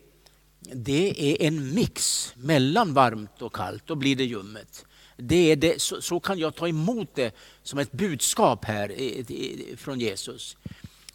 det 0.59 1.31
är 1.31 1.47
en 1.47 1.73
mix 1.73 2.33
mellan 2.35 2.93
varmt 2.93 3.41
och 3.41 3.55
kallt, 3.55 3.83
då 3.85 3.95
blir 3.95 4.15
det 4.15 4.23
ljummet. 4.23 4.85
Det 5.17 5.51
är 5.51 5.55
det, 5.55 5.81
så, 5.81 6.01
så, 6.01 6.19
kan 6.19 6.39
jag 6.39 6.55
ta 6.55 6.67
emot 6.67 7.15
det 7.15 7.35
som 7.63 7.79
ett 7.79 7.91
budskap 7.91 8.65
här 8.65 9.75
från 9.75 9.99
Jesus. 9.99 10.57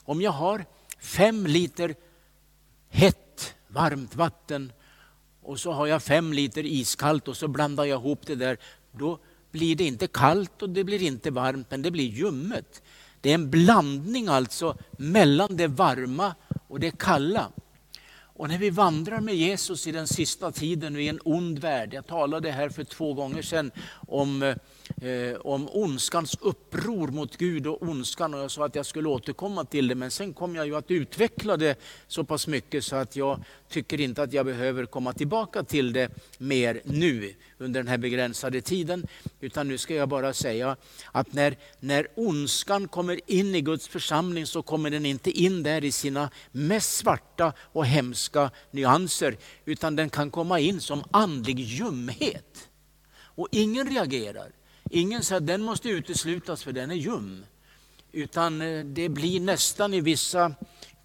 Om 0.02 0.20
jag 0.20 0.32
har 0.32 0.64
fem 0.98 1.46
liter 1.46 1.94
hett, 2.88 3.54
varmt 3.68 4.16
vatten 4.16 4.72
och 5.44 5.60
så 5.60 5.72
har 5.72 5.86
jag 5.86 6.02
fem 6.02 6.32
liter 6.32 6.66
iskallt 6.66 7.28
och 7.28 7.36
så 7.36 7.48
blandar 7.48 7.84
jag 7.84 8.00
ihop 8.00 8.26
det 8.26 8.34
där. 8.34 8.56
Då 8.92 9.18
blir 9.50 9.76
det 9.76 9.84
inte 9.84 10.06
kallt 10.06 10.62
och 10.62 10.70
det 10.70 10.84
blir 10.84 11.02
inte 11.02 11.30
varmt, 11.30 11.70
men 11.70 11.82
det 11.82 11.90
blir 11.90 12.04
ljummet. 12.04 12.82
Det 13.20 13.30
är 13.30 13.34
en 13.34 13.50
blandning 13.50 14.28
alltså 14.28 14.76
mellan 14.90 15.56
det 15.56 15.66
varma 15.66 16.34
och 16.68 16.80
det 16.80 16.98
kalla. 16.98 17.50
Och 18.36 18.48
när 18.48 18.58
vi 18.58 18.70
vandrar 18.70 19.20
med 19.20 19.34
Jesus 19.34 19.86
i 19.86 19.92
den 19.92 20.06
sista 20.06 20.52
tiden 20.52 20.96
i 20.96 21.06
en 21.06 21.20
ond 21.24 21.58
värld, 21.58 21.94
jag 21.94 22.06
talade 22.06 22.50
här 22.50 22.68
för 22.68 22.84
två 22.84 23.14
gånger 23.14 23.42
sedan 23.42 23.70
om, 24.08 24.42
eh, 24.42 24.56
eh, 25.00 25.36
om 25.40 25.68
ondskans 25.72 26.36
uppror 26.40 27.08
mot 27.08 27.36
Gud 27.36 27.66
och 27.66 27.82
ondskan 27.82 28.34
och 28.34 28.40
jag 28.40 28.50
sa 28.50 28.66
att 28.66 28.74
jag 28.74 28.86
skulle 28.86 29.08
återkomma 29.08 29.64
till 29.64 29.88
det 29.88 29.94
men 29.94 30.10
sen 30.10 30.32
kom 30.32 30.54
jag 30.54 30.66
ju 30.66 30.76
att 30.76 30.90
utveckla 30.90 31.56
det 31.56 31.78
så 32.06 32.24
pass 32.24 32.46
mycket 32.46 32.84
så 32.84 32.96
att 32.96 33.16
jag 33.16 33.44
tycker 33.68 34.00
inte 34.00 34.22
att 34.22 34.32
jag 34.32 34.46
behöver 34.46 34.86
komma 34.86 35.12
tillbaka 35.12 35.62
till 35.62 35.92
det 35.92 36.10
mer 36.38 36.80
nu 36.84 37.34
under 37.58 37.80
den 37.80 37.88
här 37.88 37.98
begränsade 37.98 38.60
tiden. 38.60 39.06
Utan 39.40 39.68
nu 39.68 39.78
ska 39.78 39.94
jag 39.94 40.08
bara 40.08 40.32
säga 40.32 40.76
att 41.12 41.32
när, 41.32 41.56
när 41.80 42.06
ondskan 42.14 42.88
kommer 42.88 43.20
in 43.30 43.54
i 43.54 43.60
Guds 43.60 43.88
församling 43.88 44.46
så 44.46 44.62
kommer 44.62 44.90
den 44.90 45.06
inte 45.06 45.30
in 45.30 45.62
där 45.62 45.84
i 45.84 45.92
sina 45.92 46.30
mest 46.52 46.96
svarta 46.96 47.52
och 47.58 47.86
hemska 47.86 48.50
nyanser. 48.70 49.36
Utan 49.64 49.96
den 49.96 50.10
kan 50.10 50.30
komma 50.30 50.60
in 50.60 50.80
som 50.80 51.04
andlig 51.10 51.60
ljumhet. 51.60 52.68
Och 53.36 53.48
ingen 53.50 53.88
reagerar. 53.94 54.52
Ingen 54.90 55.22
säger 55.22 55.40
att 55.40 55.46
den 55.46 55.62
måste 55.62 55.88
uteslutas 55.88 56.62
för 56.62 56.72
den 56.72 56.90
är 56.90 56.94
ljum. 56.94 57.44
Utan 58.12 58.62
eh, 58.62 58.84
det 58.84 59.08
blir 59.08 59.40
nästan 59.40 59.94
i 59.94 60.00
vissa 60.00 60.54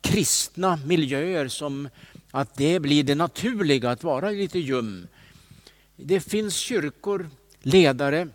kristna 0.01 0.79
miljöer 0.86 1.48
som 1.48 1.89
att 2.31 2.55
det 2.55 2.79
blir 2.79 3.03
det 3.03 3.15
naturliga 3.15 3.91
att 3.91 4.03
vara 4.03 4.29
lite 4.29 4.59
ljum. 4.59 5.07
Det 5.95 6.19
finns 6.19 6.55
kyrkor, 6.55 7.29
ledare 7.62 8.27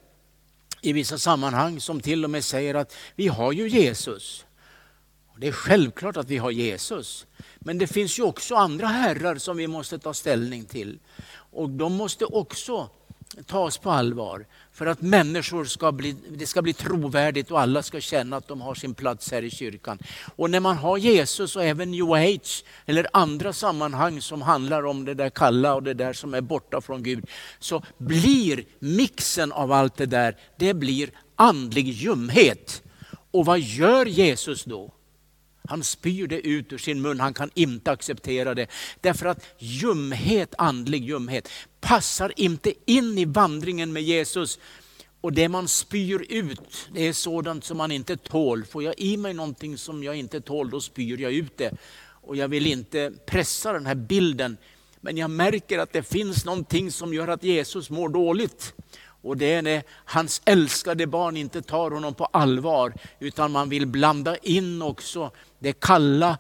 i 0.80 0.92
vissa 0.92 1.18
sammanhang 1.18 1.80
som 1.80 2.00
till 2.00 2.24
och 2.24 2.30
med 2.30 2.44
säger 2.44 2.74
att 2.74 2.94
vi 3.16 3.28
har 3.28 3.52
ju 3.52 3.68
Jesus. 3.68 4.44
Det 5.36 5.48
är 5.48 5.52
självklart 5.52 6.16
att 6.16 6.28
vi 6.28 6.36
har 6.36 6.50
Jesus. 6.50 7.26
Men 7.58 7.78
det 7.78 7.86
finns 7.86 8.18
ju 8.18 8.22
också 8.22 8.54
andra 8.54 8.86
herrar 8.86 9.36
som 9.36 9.56
vi 9.56 9.66
måste 9.66 9.98
ta 9.98 10.14
ställning 10.14 10.64
till. 10.64 10.98
Och 11.34 11.70
de 11.70 11.94
måste 11.94 12.24
också 12.24 12.90
tas 13.46 13.78
på 13.78 13.90
allvar 13.90 14.46
för 14.72 14.86
att 14.86 15.02
människor 15.02 15.64
ska 15.64 15.92
bli, 15.92 16.16
det 16.28 16.46
ska 16.46 16.62
bli 16.62 16.72
trovärdigt 16.72 17.50
och 17.50 17.60
alla 17.60 17.82
ska 17.82 18.00
känna 18.00 18.36
att 18.36 18.48
de 18.48 18.60
har 18.60 18.74
sin 18.74 18.94
plats 18.94 19.32
här 19.32 19.42
i 19.42 19.50
kyrkan. 19.50 19.98
Och 20.36 20.50
när 20.50 20.60
man 20.60 20.76
har 20.76 20.98
Jesus 20.98 21.56
och 21.56 21.64
även 21.64 21.90
New 21.90 22.12
Age 22.12 22.64
eller 22.86 23.06
andra 23.12 23.52
sammanhang 23.52 24.20
som 24.20 24.42
handlar 24.42 24.86
om 24.86 25.04
det 25.04 25.14
där 25.14 25.30
kalla 25.30 25.74
och 25.74 25.82
det 25.82 25.94
där 25.94 26.12
som 26.12 26.34
är 26.34 26.40
borta 26.40 26.80
från 26.80 27.02
Gud, 27.02 27.26
så 27.58 27.82
blir 27.98 28.64
mixen 28.78 29.52
av 29.52 29.72
allt 29.72 29.96
det 29.96 30.06
där, 30.06 30.36
det 30.58 30.74
blir 30.74 31.10
andlig 31.36 31.88
ljumhet. 31.88 32.82
Och 33.30 33.46
vad 33.46 33.60
gör 33.60 34.06
Jesus 34.06 34.64
då? 34.64 34.93
Han 35.68 35.84
spyr 35.84 36.26
det 36.26 36.46
ut 36.46 36.72
ur 36.72 36.78
sin 36.78 37.02
mun, 37.02 37.20
han 37.20 37.34
kan 37.34 37.50
inte 37.54 37.90
acceptera 37.90 38.54
det. 38.54 38.66
Därför 39.00 39.26
att 39.26 39.44
ljumhet, 39.58 40.54
andlig 40.58 41.04
ljumhet, 41.04 41.48
passar 41.80 42.32
inte 42.36 42.72
in 42.86 43.18
i 43.18 43.24
vandringen 43.24 43.92
med 43.92 44.02
Jesus. 44.02 44.58
Och 45.20 45.32
det 45.32 45.48
man 45.48 45.68
spyr 45.68 46.26
ut, 46.28 46.88
det 46.92 47.08
är 47.08 47.12
sådant 47.12 47.64
som 47.64 47.76
man 47.76 47.92
inte 47.92 48.16
tål. 48.16 48.64
Får 48.64 48.82
jag 48.82 48.94
i 48.98 49.16
mig 49.16 49.34
någonting 49.34 49.78
som 49.78 50.04
jag 50.04 50.16
inte 50.16 50.40
tål, 50.40 50.70
då 50.70 50.80
spyr 50.80 51.20
jag 51.20 51.32
ut 51.32 51.56
det. 51.56 51.72
Och 52.04 52.36
jag 52.36 52.48
vill 52.48 52.66
inte 52.66 53.12
pressa 53.26 53.72
den 53.72 53.86
här 53.86 53.94
bilden, 53.94 54.56
men 55.00 55.16
jag 55.16 55.30
märker 55.30 55.78
att 55.78 55.92
det 55.92 56.02
finns 56.02 56.44
någonting 56.44 56.90
som 56.90 57.14
gör 57.14 57.28
att 57.28 57.42
Jesus 57.42 57.90
mår 57.90 58.08
dåligt. 58.08 58.74
Och 59.24 59.36
det 59.36 59.52
är 59.52 59.62
när 59.62 59.82
hans 60.04 60.42
älskade 60.44 61.06
barn 61.06 61.36
inte 61.36 61.62
tar 61.62 61.90
honom 61.90 62.14
på 62.14 62.24
allvar, 62.24 62.94
utan 63.18 63.52
man 63.52 63.68
vill 63.68 63.86
blanda 63.86 64.36
in 64.36 64.82
också 64.82 65.30
det 65.58 65.80
kalla, 65.80 66.38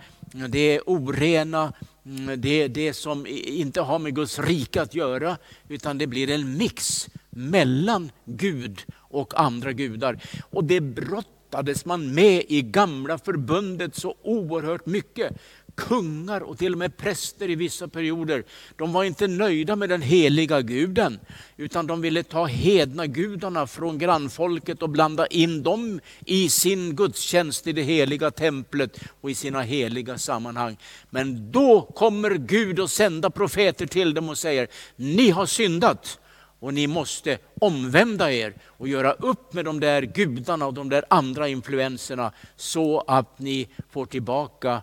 det 0.48 0.80
orena, 0.80 1.72
mm, 2.06 2.40
det, 2.40 2.68
det 2.68 2.94
som 2.94 3.26
inte 3.46 3.80
har 3.80 3.98
med 3.98 4.14
Guds 4.14 4.38
rike 4.38 4.82
att 4.82 4.94
göra, 4.94 5.36
utan 5.68 5.98
det 5.98 6.06
blir 6.06 6.30
en 6.30 6.56
mix 6.56 7.08
mellan 7.30 8.10
Gud 8.24 8.82
och 8.96 9.40
andra 9.40 9.72
gudar. 9.72 10.18
Och 10.50 10.64
det 10.64 10.80
brottades 10.80 11.84
man 11.84 12.14
med 12.14 12.44
i 12.48 12.62
gamla 12.62 13.18
förbundet 13.18 13.96
så 13.96 14.14
oerhört 14.22 14.86
mycket 14.86 15.36
kungar 15.76 16.40
och 16.40 16.58
till 16.58 16.72
och 16.72 16.78
med 16.78 16.96
präster 16.96 17.50
i 17.50 17.54
vissa 17.54 17.88
perioder, 17.88 18.44
de 18.76 18.92
var 18.92 19.04
inte 19.04 19.26
nöjda 19.26 19.76
med 19.76 19.88
den 19.88 20.02
heliga 20.02 20.60
guden, 20.60 21.20
utan 21.56 21.86
de 21.86 22.00
ville 22.00 22.22
ta 22.22 22.44
hedna 22.44 23.06
gudarna 23.06 23.66
från 23.66 23.98
grannfolket 23.98 24.82
och 24.82 24.90
blanda 24.90 25.26
in 25.26 25.62
dem 25.62 26.00
i 26.26 26.48
sin 26.48 26.96
gudstjänst 26.96 27.66
i 27.66 27.72
det 27.72 27.82
heliga 27.82 28.30
templet 28.30 29.00
och 29.20 29.30
i 29.30 29.34
sina 29.34 29.62
heliga 29.62 30.18
sammanhang. 30.18 30.76
Men 31.10 31.52
då 31.52 31.82
kommer 31.82 32.30
Gud 32.30 32.80
och 32.80 32.90
sända 32.90 33.30
profeter 33.30 33.86
till 33.86 34.14
dem 34.14 34.28
och 34.28 34.38
säger, 34.38 34.68
ni 34.96 35.30
har 35.30 35.46
syndat 35.46 36.18
och 36.64 36.74
ni 36.74 36.86
måste 36.86 37.38
omvända 37.60 38.32
er 38.32 38.54
och 38.66 38.88
göra 38.88 39.12
upp 39.12 39.52
med 39.52 39.64
de 39.64 39.80
där 39.80 40.02
gudarna 40.02 40.66
och 40.66 40.74
de 40.74 40.88
där 40.88 41.04
andra 41.10 41.48
influenserna 41.48 42.32
så 42.56 43.00
att 43.00 43.38
ni 43.38 43.68
får 43.90 44.06
tillbaka 44.06 44.82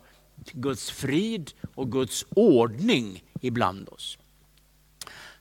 Guds 0.51 0.91
frid 0.91 1.51
och 1.75 1.91
Guds 1.91 2.25
ordning 2.29 3.24
ibland 3.41 3.89
oss. 3.89 4.17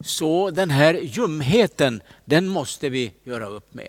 Så 0.00 0.50
den 0.50 0.70
här 0.70 0.94
ljumheten, 0.94 2.02
den 2.24 2.48
måste 2.48 2.88
vi 2.88 3.12
göra 3.24 3.46
upp 3.46 3.74
med. 3.74 3.88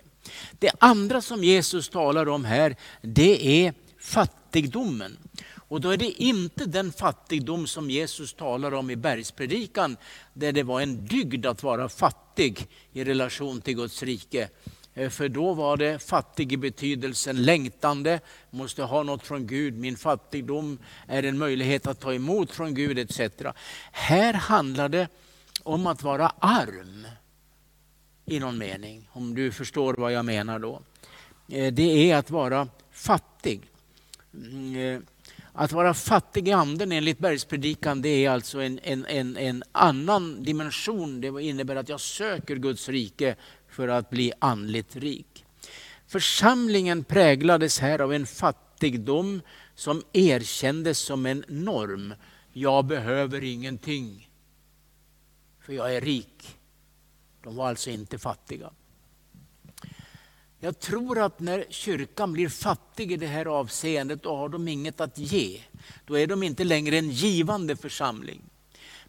Det 0.58 0.70
andra 0.78 1.20
som 1.20 1.44
Jesus 1.44 1.88
talar 1.88 2.28
om 2.28 2.44
här, 2.44 2.76
det 3.02 3.64
är 3.66 3.74
fattigdomen. 3.98 5.18
Och 5.68 5.80
då 5.80 5.90
är 5.90 5.96
det 5.96 6.22
inte 6.22 6.64
den 6.64 6.92
fattigdom 6.92 7.66
som 7.66 7.90
Jesus 7.90 8.34
talar 8.34 8.74
om 8.74 8.90
i 8.90 8.96
bergspredikan, 8.96 9.96
där 10.34 10.52
det 10.52 10.62
var 10.62 10.80
en 10.80 11.06
dygd 11.06 11.46
att 11.46 11.62
vara 11.62 11.88
fattig 11.88 12.68
i 12.92 13.04
relation 13.04 13.60
till 13.60 13.74
Guds 13.74 14.02
rike. 14.02 14.48
Eh, 14.94 15.10
för 15.10 15.28
då 15.28 15.54
var 15.54 15.76
det 15.76 15.98
fattig 15.98 16.52
i 16.52 16.56
betydelsen 16.56 17.42
längtande, 17.42 18.20
måste 18.50 18.82
ha 18.82 19.02
något 19.02 19.26
från 19.26 19.46
Gud, 19.46 19.78
min 19.78 19.96
fattigdom 19.96 20.78
är 21.06 21.22
en 21.22 21.38
möjlighet 21.38 21.86
att 21.86 22.00
ta 22.00 22.14
emot 22.14 22.50
från 22.50 22.74
Gud 22.74 22.98
etc. 22.98 23.20
Här 23.92 24.34
handlar 24.34 24.88
det 24.88 25.08
om 25.62 25.86
att 25.86 26.02
vara 26.02 26.32
arm 26.38 27.06
i 28.24 28.40
någon 28.40 28.58
mening, 28.58 29.08
om 29.12 29.34
du 29.34 29.52
förstår 29.52 29.94
vad 29.94 30.12
jag 30.12 30.24
menar 30.24 30.58
då. 30.58 30.82
Eh, 31.48 31.72
det 31.72 32.10
är 32.10 32.16
att 32.16 32.30
vara 32.30 32.68
fattig. 32.92 33.60
Mm, 34.34 34.76
eh, 34.76 35.00
att 35.54 35.72
vara 35.72 35.94
fattig 35.94 36.48
i 36.48 36.52
anden 36.52 36.92
enligt 36.92 37.18
bergspredikan 37.18 38.02
det 38.02 38.24
är 38.24 38.30
alltså 38.30 38.60
en, 38.60 38.80
en, 38.82 39.06
en, 39.06 39.36
en 39.36 39.62
annan 39.72 40.42
dimension. 40.42 41.20
Det 41.20 41.42
innebär 41.42 41.76
att 41.76 41.88
jag 41.88 42.00
söker 42.00 42.56
Guds 42.56 42.88
rike 42.88 43.36
för 43.72 43.88
att 43.88 44.10
bli 44.10 44.32
andligt 44.38 44.96
rik. 44.96 45.44
Församlingen 46.06 47.04
präglades 47.04 47.78
här 47.78 47.98
av 47.98 48.12
en 48.12 48.26
fattigdom 48.26 49.40
som 49.74 50.02
erkändes 50.12 50.98
som 50.98 51.26
en 51.26 51.44
norm. 51.48 52.14
Jag 52.52 52.84
behöver 52.84 53.44
ingenting, 53.44 54.30
för 55.60 55.72
jag 55.72 55.94
är 55.94 56.00
rik. 56.00 56.58
De 57.42 57.56
var 57.56 57.68
alltså 57.68 57.90
inte 57.90 58.18
fattiga. 58.18 58.70
Jag 60.60 60.78
tror 60.78 61.18
att 61.18 61.40
när 61.40 61.64
kyrkan 61.68 62.32
blir 62.32 62.48
fattig 62.48 63.12
i 63.12 63.16
det 63.16 63.26
här 63.26 63.46
avseendet, 63.46 64.22
då 64.22 64.36
har 64.36 64.48
de 64.48 64.68
inget 64.68 65.00
att 65.00 65.18
ge. 65.18 65.60
Då 66.06 66.18
är 66.18 66.26
de 66.26 66.42
inte 66.42 66.64
längre 66.64 66.98
en 66.98 67.10
givande 67.10 67.76
församling. 67.76 68.42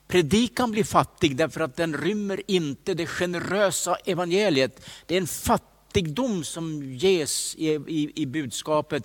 Predikan 0.07 0.72
blir 0.72 0.83
fattig 0.83 1.36
därför 1.36 1.62
att 1.62 1.75
den 1.75 1.98
rymmer 1.98 2.41
inte 2.48 2.93
det 2.93 3.07
generösa 3.07 3.95
evangeliet. 3.95 4.86
Det 5.05 5.15
är 5.15 5.22
en 5.22 5.27
fattigdom 5.27 6.43
som 6.43 6.83
ges 6.83 7.55
i, 7.55 7.69
i, 7.69 8.12
i 8.15 8.25
budskapet. 8.25 9.03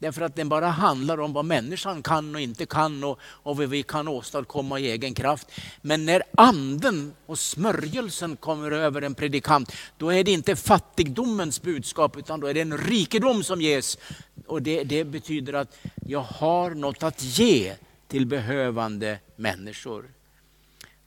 Därför 0.00 0.22
att 0.22 0.36
den 0.36 0.48
bara 0.48 0.68
handlar 0.68 1.20
om 1.20 1.32
vad 1.32 1.44
människan 1.44 2.02
kan 2.02 2.34
och 2.34 2.40
inte 2.40 2.66
kan 2.66 3.04
och, 3.04 3.18
och 3.22 3.56
vad 3.56 3.68
vi 3.68 3.82
kan 3.82 4.08
åstadkomma 4.08 4.78
i 4.80 4.90
egen 4.90 5.14
kraft. 5.14 5.50
Men 5.82 6.06
när 6.06 6.22
anden 6.36 7.12
och 7.26 7.38
smörjelsen 7.38 8.36
kommer 8.36 8.70
över 8.70 9.02
en 9.02 9.14
predikant, 9.14 9.72
då 9.98 10.12
är 10.12 10.24
det 10.24 10.32
inte 10.32 10.56
fattigdomens 10.56 11.62
budskap 11.62 12.16
utan 12.16 12.40
då 12.40 12.46
är 12.46 12.54
det 12.54 12.60
en 12.60 12.78
rikedom 12.78 13.42
som 13.42 13.60
ges. 13.60 13.98
Och 14.46 14.62
det, 14.62 14.84
det 14.84 15.04
betyder 15.04 15.52
att 15.52 15.76
jag 16.06 16.22
har 16.22 16.70
något 16.70 17.02
att 17.02 17.22
ge 17.22 17.74
till 18.08 18.26
behövande 18.26 19.18
människor. 19.36 20.19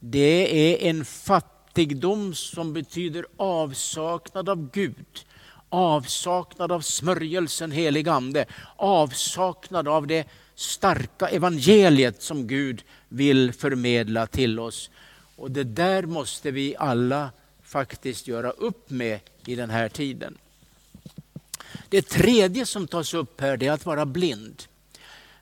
Det 0.06 0.72
är 0.72 0.90
en 0.90 1.04
fattigdom 1.04 2.34
som 2.34 2.72
betyder 2.72 3.26
avsaknad 3.36 4.48
av 4.48 4.70
Gud. 4.70 5.24
Avsaknad 5.68 6.72
av 6.72 6.80
smörjelsen 6.80 7.72
helig 7.72 8.08
ande. 8.08 8.46
Avsaknad 8.76 9.88
av 9.88 10.06
det 10.06 10.28
starka 10.54 11.28
evangeliet 11.28 12.22
som 12.22 12.46
Gud 12.46 12.84
vill 13.08 13.52
förmedla 13.52 14.26
till 14.26 14.58
oss. 14.58 14.90
Och 15.36 15.50
det 15.50 15.64
där 15.64 16.02
måste 16.02 16.50
vi 16.50 16.76
alla 16.78 17.30
faktiskt 17.62 18.28
göra 18.28 18.50
upp 18.50 18.90
med 18.90 19.20
i 19.46 19.54
den 19.54 19.70
här 19.70 19.88
tiden. 19.88 20.38
Det 21.88 22.02
tredje 22.02 22.66
som 22.66 22.86
tas 22.86 23.14
upp 23.14 23.40
här 23.40 23.62
är 23.62 23.72
att 23.72 23.86
vara 23.86 24.06
blind. 24.06 24.62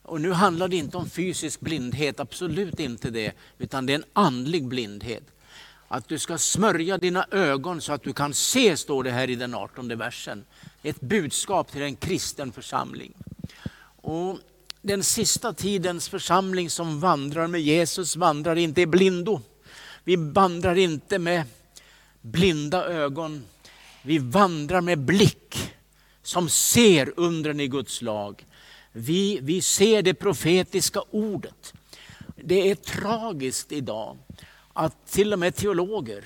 Och 0.02 0.21
nu 0.21 0.32
handlar 0.32 0.68
det 0.68 0.76
inte 0.76 0.97
om 0.97 1.11
fysisk 1.11 1.61
blindhet, 1.61 2.21
absolut 2.21 2.80
inte 2.80 3.11
det, 3.11 3.32
utan 3.59 3.87
det 3.87 3.92
är 3.92 3.99
en 3.99 4.04
andlig 4.12 4.68
blindhet. 4.68 5.23
Att 5.88 6.09
du 6.09 6.18
ska 6.18 6.38
smörja 6.38 6.99
dina 6.99 7.26
ögon 7.30 7.80
så 7.80 7.92
att 7.92 8.02
du 8.02 8.12
kan 8.12 8.35
se, 8.35 8.76
står 8.76 9.04
det 9.04 9.11
här 9.11 9.30
i 9.30 9.35
den 9.35 9.54
18 9.54 9.99
versen. 9.99 10.44
Ett 10.82 11.00
budskap 11.00 11.73
till 11.73 11.82
en 11.82 11.97
kristen 11.97 12.52
församling. 12.52 13.12
Och 14.02 14.38
den 14.82 15.02
sista 15.02 15.52
tidens 15.52 16.09
församling 16.09 16.71
som 16.71 17.00
vandrar 17.00 17.47
med 17.47 17.61
Jesus 17.61 18.16
vandrar 18.16 18.56
inte 18.56 18.80
i 18.80 18.87
blindo. 18.87 19.40
Vi 20.04 20.16
vandrar 20.16 20.75
inte 20.75 21.18
med 21.18 21.44
blinda 22.21 22.85
ögon. 22.85 23.44
Vi 24.02 24.18
vandrar 24.18 24.80
med 24.80 24.99
blick 24.99 25.75
som 26.23 26.49
ser 26.49 27.12
undren 27.16 27.61
i 27.61 27.68
Guds 27.68 28.02
lag. 28.02 28.44
Vi, 28.93 29.39
vi 29.43 29.63
ser 29.63 30.03
det 30.03 30.15
profetiska 30.15 31.03
ordet. 31.11 31.75
Det 32.37 32.71
är 32.71 32.75
tragiskt 32.75 33.73
idag 33.73 34.19
att 34.73 35.07
till 35.07 35.33
och 35.33 35.39
med 35.39 35.55
teologer, 35.57 36.25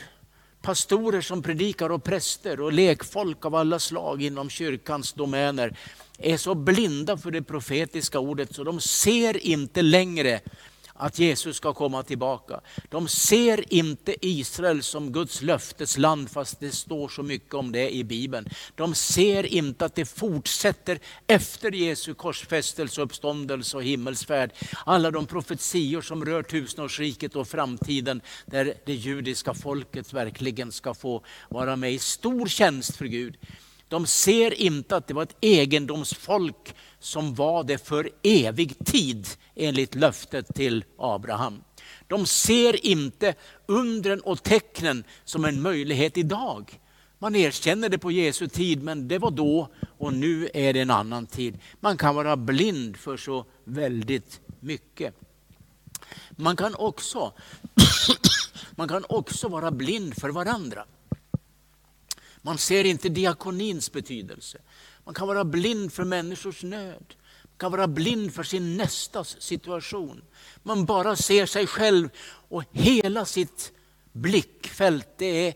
pastorer 0.62 1.20
som 1.20 1.42
predikar 1.42 1.90
och 1.90 2.04
präster 2.04 2.60
och 2.60 2.72
lekfolk 2.72 3.44
av 3.44 3.54
alla 3.54 3.78
slag 3.78 4.22
inom 4.22 4.50
kyrkans 4.50 5.12
domäner 5.12 5.76
är 6.18 6.36
så 6.36 6.54
blinda 6.54 7.16
för 7.16 7.30
det 7.30 7.42
profetiska 7.42 8.18
ordet 8.18 8.54
så 8.54 8.64
de 8.64 8.80
ser 8.80 9.46
inte 9.46 9.82
längre 9.82 10.40
att 10.98 11.18
Jesus 11.18 11.56
ska 11.56 11.72
komma 11.72 12.02
tillbaka. 12.02 12.60
De 12.88 13.08
ser 13.08 13.74
inte 13.74 14.26
Israel 14.26 14.82
som 14.82 15.12
Guds 15.12 15.42
löftesland 15.42 16.30
fast 16.30 16.60
det 16.60 16.70
står 16.70 17.08
så 17.08 17.22
mycket 17.22 17.54
om 17.54 17.72
det 17.72 17.94
i 17.94 18.04
Bibeln. 18.04 18.48
De 18.74 18.94
ser 18.94 19.46
inte 19.46 19.84
att 19.84 19.94
det 19.94 20.04
fortsätter 20.04 20.98
efter 21.26 21.72
Jesu 21.72 22.14
korsfästelse, 22.14 23.02
uppståndelse 23.02 23.76
och 23.76 23.84
himmelsfärd. 23.84 24.52
Alla 24.86 25.10
de 25.10 25.26
profetior 25.26 26.00
som 26.00 26.24
rör 26.24 26.42
tusenårsriket 26.42 27.36
och 27.36 27.48
framtiden 27.48 28.20
där 28.46 28.74
det 28.86 28.94
judiska 28.94 29.54
folket 29.54 30.12
verkligen 30.12 30.72
ska 30.72 30.94
få 30.94 31.24
vara 31.48 31.76
med 31.76 31.92
i 31.92 31.98
stor 31.98 32.46
tjänst 32.46 32.96
för 32.96 33.04
Gud. 33.04 33.36
De 33.88 34.06
ser 34.06 34.60
inte 34.60 34.96
att 34.96 35.08
det 35.08 35.14
var 35.14 35.22
ett 35.22 35.36
egendomsfolk 35.40 36.74
som 37.06 37.34
var 37.34 37.64
det 37.64 37.78
för 37.78 38.10
evig 38.22 38.84
tid 38.84 39.28
enligt 39.54 39.94
löftet 39.94 40.54
till 40.54 40.84
Abraham. 40.98 41.62
De 42.06 42.26
ser 42.26 42.86
inte 42.86 43.34
undren 43.66 44.20
och 44.20 44.42
tecknen 44.42 45.04
som 45.24 45.44
en 45.44 45.62
möjlighet 45.62 46.16
idag. 46.16 46.80
Man 47.18 47.36
erkänner 47.36 47.88
det 47.88 47.98
på 47.98 48.10
Jesu 48.10 48.48
tid, 48.48 48.82
men 48.82 49.08
det 49.08 49.18
var 49.18 49.30
då 49.30 49.68
och 49.98 50.12
nu 50.12 50.48
är 50.54 50.72
det 50.72 50.80
en 50.80 50.90
annan 50.90 51.26
tid. 51.26 51.58
Man 51.80 51.96
kan 51.96 52.14
vara 52.14 52.36
blind 52.36 52.96
för 52.96 53.16
så 53.16 53.44
väldigt 53.64 54.40
mycket. 54.60 55.14
Man 56.30 56.56
kan 56.56 56.74
också, 56.74 57.32
man 58.70 58.88
kan 58.88 59.04
också 59.08 59.48
vara 59.48 59.70
blind 59.70 60.20
för 60.20 60.28
varandra. 60.28 60.84
Man 62.42 62.58
ser 62.58 62.84
inte 62.84 63.08
diakonins 63.08 63.92
betydelse. 63.92 64.58
Man 65.06 65.14
kan 65.14 65.28
vara 65.28 65.44
blind 65.44 65.92
för 65.92 66.04
människors 66.04 66.62
nöd. 66.62 67.14
Man 67.42 67.58
kan 67.58 67.72
vara 67.72 67.86
blind 67.86 68.34
för 68.34 68.42
sin 68.42 68.76
nästas 68.76 69.36
situation. 69.42 70.22
Man 70.62 70.84
bara 70.84 71.16
ser 71.16 71.46
sig 71.46 71.66
själv 71.66 72.08
och 72.48 72.64
hela 72.72 73.24
sitt 73.24 73.72
blickfält 74.12 75.08
det 75.16 75.48
är 75.48 75.54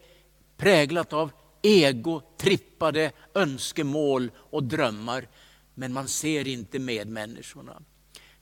präglat 0.57 1.13
av 1.13 1.31
egotrippade 1.63 3.13
önskemål 3.35 4.31
och 4.37 4.63
drömmar. 4.63 5.29
Men 5.75 5.93
man 5.93 6.09
ser 6.09 6.49
inte 6.49 6.79
medmänniskorna. 6.79 7.83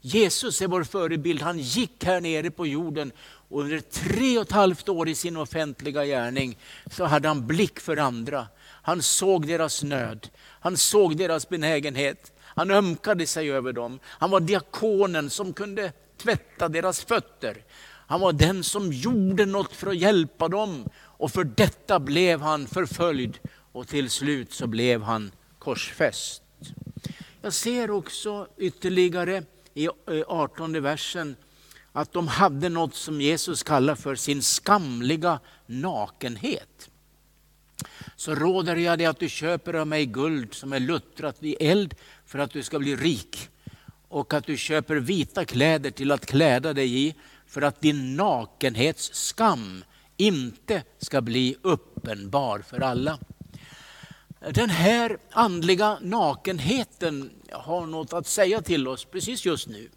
Jesus 0.01 0.63
är 0.63 0.69
vår 0.69 0.85
förebild. 0.85 1.43
Han 1.43 1.59
gick 1.59 2.05
här 2.05 2.21
nere 2.21 2.51
på 2.51 2.67
jorden 2.67 3.13
och 3.21 3.61
under 3.61 3.81
tre 3.81 4.39
och 4.39 4.45
ett 4.45 4.53
halvt 4.53 4.89
år 4.89 5.09
i 5.09 5.15
sin 5.15 5.37
offentliga 5.37 6.05
gärning 6.05 6.59
så 6.91 7.05
hade 7.05 7.29
han 7.29 7.47
blick 7.47 7.81
för 7.81 7.97
andra. 7.97 8.47
Han 8.89 9.03
såg 9.03 9.47
deras 9.47 9.83
nöd, 9.83 10.29
han 10.41 10.77
såg 10.77 11.17
deras 11.17 11.49
benägenhet, 11.49 12.33
han 12.41 12.71
ömkade 12.71 13.27
sig 13.27 13.53
över 13.53 13.73
dem. 13.73 14.01
Han 14.05 14.31
var 14.31 14.41
diakonen 14.41 15.31
som 15.31 15.53
kunde 15.53 15.93
tvätta 16.17 16.69
deras 16.69 17.05
fötter. 17.05 17.65
Han 18.07 18.21
var 18.21 18.33
den 18.33 18.65
som 18.65 18.93
gjorde 18.93 19.47
något 19.47 19.73
för 19.73 19.87
att 19.87 19.97
hjälpa 19.97 20.49
dem 20.49 20.89
och 21.01 21.31
för 21.31 21.45
detta 21.45 22.01
blev 22.01 22.41
han 22.41 22.67
förföljd 22.67 23.39
och 23.73 23.89
till 23.89 24.11
slut 24.11 24.53
så 24.53 24.67
blev 24.67 25.03
han 25.03 25.33
korsfäst. 25.59 26.43
Jag 27.43 27.53
ser 27.53 27.91
också 27.91 28.49
ytterligare 28.57 29.43
i 29.75 29.85
eh, 29.85 29.93
18 30.27 30.83
versen 30.83 31.37
att 31.93 32.13
de 32.13 32.29
hade 32.29 32.69
något 32.69 32.95
som 32.95 33.21
Jesus 33.21 33.63
kallar 33.63 33.95
för 33.95 34.15
sin 34.15 34.43
skamliga 34.43 35.41
nakenhet. 35.67 36.91
Så 38.17 38.35
råder 38.35 38.77
jag 38.77 38.99
dig 38.99 39.07
att 39.07 39.21
du 39.21 39.29
köper 39.29 39.75
av 39.75 39.87
mig 39.87 40.07
guld 40.07 40.55
som 40.55 40.73
är 40.73 40.81
luttrat 40.81 41.37
vid 41.39 41.57
eld 41.61 41.95
för 42.27 42.39
att 42.39 42.51
du 42.51 42.63
ska 42.63 42.79
bli 42.79 42.97
rik 42.97 43.49
och 44.09 44.35
att 44.35 44.47
du 44.47 44.57
köper 44.57 44.97
vita 44.97 45.45
kläder 45.45 45.91
till 45.91 46.11
att 46.11 46.27
kläda 46.27 46.73
dig 46.73 47.07
i 47.07 47.15
för 47.47 47.63
att 47.63 47.81
din 47.81 48.17
nakenhets 48.17 49.15
skam 49.15 49.85
inte 50.17 50.83
ska 50.99 51.21
bli 51.21 51.57
uppenbar 51.63 52.59
för 52.59 52.81
alla. 52.81 53.19
Den 54.51 54.71
här 54.71 55.19
andliga 55.31 55.99
nakenheten 56.03 57.31
har 57.53 57.87
något 57.87 58.13
att 58.13 58.27
säga 58.27 58.63
till 58.63 58.89
oss 58.89 59.05
precis 59.05 59.45
just 59.45 59.69
nu 59.69 59.91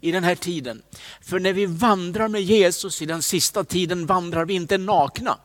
i 0.00 0.12
den 0.12 0.24
här 0.24 0.34
tiden. 0.34 0.82
För 1.20 1.38
när 1.38 1.52
vi 1.52 1.66
vandrar 1.66 2.28
med 2.28 2.42
Jesus 2.42 3.02
i 3.02 3.06
den 3.06 3.22
sista 3.22 3.64
tiden 3.64 4.06
vandrar 4.06 4.44
vi 4.44 4.54
inte 4.54 4.78
nakna. 4.78 5.38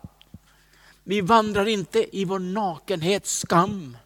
Vi 1.04 1.22
vandrar 1.22 1.68
inte 1.68 2.18
i 2.18 2.26
vår 2.26 2.40
nakenhets 2.40 3.40
skam. 3.40 3.98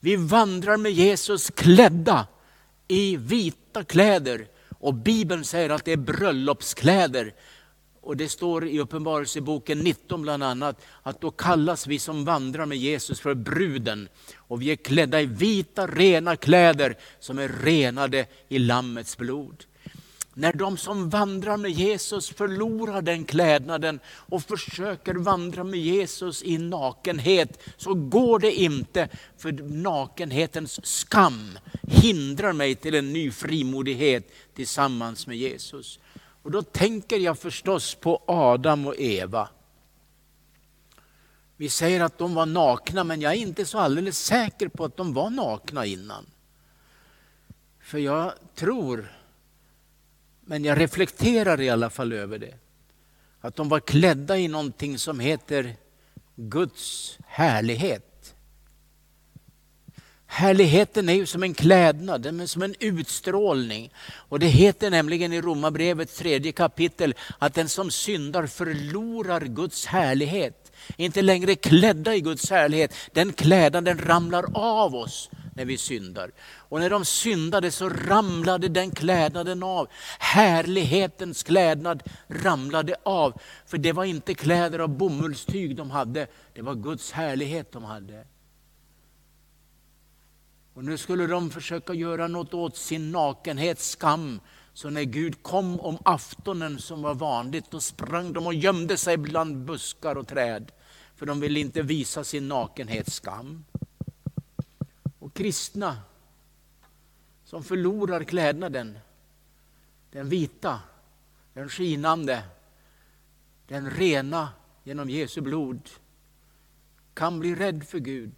Vi 0.00 0.16
vandrar 0.16 0.76
med 0.76 0.92
Jesus 0.92 1.50
klädda 1.50 2.26
i 2.88 3.16
vita 3.16 3.84
kläder. 3.84 4.46
Och 4.78 4.94
Bibeln 4.94 5.44
säger 5.44 5.70
att 5.70 5.84
det 5.84 5.92
är 5.92 5.96
bröllopskläder. 5.96 7.34
Och 8.00 8.16
det 8.16 8.28
står 8.28 8.66
i 8.66 8.80
Uppenbarelseboken 8.80 9.78
19 9.78 10.22
bland 10.22 10.42
annat 10.42 10.80
att 11.02 11.20
då 11.20 11.30
kallas 11.30 11.86
vi 11.86 11.98
som 11.98 12.24
vandrar 12.24 12.66
med 12.66 12.78
Jesus 12.78 13.20
för 13.20 13.34
bruden. 13.34 14.08
Och 14.36 14.62
vi 14.62 14.70
är 14.70 14.76
klädda 14.76 15.20
i 15.20 15.26
vita 15.26 15.86
rena 15.86 16.36
kläder 16.36 16.96
som 17.20 17.38
är 17.38 17.48
renade 17.48 18.26
i 18.48 18.58
Lammets 18.58 19.16
blod. 19.16 19.64
När 20.38 20.52
de 20.52 20.76
som 20.76 21.10
vandrar 21.10 21.56
med 21.56 21.70
Jesus 21.70 22.30
förlorar 22.30 23.02
den 23.02 23.24
klädnaden 23.24 24.00
och 24.06 24.42
försöker 24.42 25.14
vandra 25.14 25.64
med 25.64 25.80
Jesus 25.80 26.42
i 26.42 26.58
nakenhet 26.58 27.58
så 27.76 27.94
går 27.94 28.38
det 28.38 28.52
inte 28.52 29.08
för 29.36 29.52
nakenhetens 29.62 30.86
skam 30.86 31.58
hindrar 31.82 32.52
mig 32.52 32.74
till 32.74 32.94
en 32.94 33.12
ny 33.12 33.30
frimodighet 33.30 34.30
tillsammans 34.54 35.26
med 35.26 35.36
Jesus. 35.36 36.00
Och 36.42 36.50
då 36.50 36.62
tänker 36.62 37.18
jag 37.18 37.38
förstås 37.38 37.94
på 37.94 38.22
Adam 38.26 38.86
och 38.86 38.98
Eva. 38.98 39.48
Vi 41.56 41.68
säger 41.68 42.00
att 42.00 42.18
de 42.18 42.34
var 42.34 42.46
nakna 42.46 43.04
men 43.04 43.20
jag 43.20 43.32
är 43.32 43.36
inte 43.36 43.64
så 43.64 43.78
alldeles 43.78 44.18
säker 44.18 44.68
på 44.68 44.84
att 44.84 44.96
de 44.96 45.14
var 45.14 45.30
nakna 45.30 45.86
innan. 45.86 46.26
För 47.80 47.98
jag 47.98 48.32
tror 48.54 49.17
men 50.48 50.64
jag 50.64 50.80
reflekterar 50.80 51.60
i 51.60 51.70
alla 51.70 51.90
fall 51.90 52.12
över 52.12 52.38
det. 52.38 52.54
Att 53.40 53.56
de 53.56 53.68
var 53.68 53.80
klädda 53.80 54.38
i 54.38 54.48
någonting 54.48 54.98
som 54.98 55.20
heter 55.20 55.76
Guds 56.36 57.18
härlighet. 57.26 58.34
Härligheten 60.26 61.08
är 61.08 61.12
ju 61.12 61.26
som 61.26 61.42
en 61.42 61.54
klädnad, 61.54 62.22
den 62.22 62.40
är 62.40 62.46
som 62.46 62.62
en 62.62 62.74
utstrålning. 62.80 63.92
Och 64.14 64.38
det 64.38 64.46
heter 64.46 64.90
nämligen 64.90 65.32
i 65.32 65.40
Romarbrevets 65.40 66.18
tredje 66.18 66.52
kapitel 66.52 67.14
att 67.38 67.54
den 67.54 67.68
som 67.68 67.90
syndar 67.90 68.46
förlorar 68.46 69.40
Guds 69.40 69.86
härlighet. 69.86 70.72
Inte 70.96 71.22
längre 71.22 71.54
klädda 71.54 72.14
i 72.14 72.20
Guds 72.20 72.50
härlighet, 72.50 72.94
den 73.12 73.32
klädnaden 73.32 73.98
ramlar 73.98 74.44
av 74.54 74.94
oss 74.94 75.30
när 75.58 75.64
vi 75.64 75.78
syndar. 75.78 76.30
Och 76.40 76.80
när 76.80 76.90
de 76.90 77.04
syndade 77.04 77.70
så 77.70 77.88
ramlade 77.88 78.68
den 78.68 78.90
klädnaden 78.90 79.62
av. 79.62 79.88
Härlighetens 80.18 81.42
klädnad 81.42 82.02
ramlade 82.28 82.96
av. 83.02 83.40
För 83.66 83.78
det 83.78 83.92
var 83.92 84.04
inte 84.04 84.34
kläder 84.34 84.78
av 84.78 84.88
bomullstyg 84.88 85.76
de 85.76 85.90
hade, 85.90 86.26
det 86.54 86.62
var 86.62 86.74
Guds 86.74 87.12
härlighet 87.12 87.72
de 87.72 87.84
hade. 87.84 88.24
Och 90.74 90.84
nu 90.84 90.98
skulle 90.98 91.26
de 91.26 91.50
försöka 91.50 91.94
göra 91.94 92.28
något 92.28 92.54
åt 92.54 92.76
sin 92.76 93.12
nakenhets 93.12 93.90
skam. 93.90 94.40
Så 94.74 94.90
när 94.90 95.02
Gud 95.02 95.42
kom 95.42 95.80
om 95.80 95.98
aftonen 96.04 96.78
som 96.78 97.02
var 97.02 97.14
vanligt, 97.14 97.70
då 97.70 97.80
sprang 97.80 98.32
de 98.32 98.46
och 98.46 98.54
gömde 98.54 98.96
sig 98.96 99.16
bland 99.16 99.56
buskar 99.56 100.16
och 100.16 100.28
träd. 100.28 100.72
För 101.16 101.26
de 101.26 101.40
ville 101.40 101.60
inte 101.60 101.82
visa 101.82 102.24
sin 102.24 102.48
nakenhets 102.48 103.14
skam. 103.14 103.64
Kristna 105.38 105.96
som 107.44 107.64
förlorar 107.64 108.24
klädnaden, 108.24 108.98
den 110.10 110.28
vita, 110.28 110.80
den 111.54 111.68
skinande, 111.68 112.42
den 113.68 113.90
rena 113.90 114.48
genom 114.84 115.10
Jesu 115.10 115.40
blod, 115.40 115.80
kan 117.14 117.38
bli 117.38 117.54
rädd 117.54 117.84
för 117.84 117.98
Gud 117.98 118.34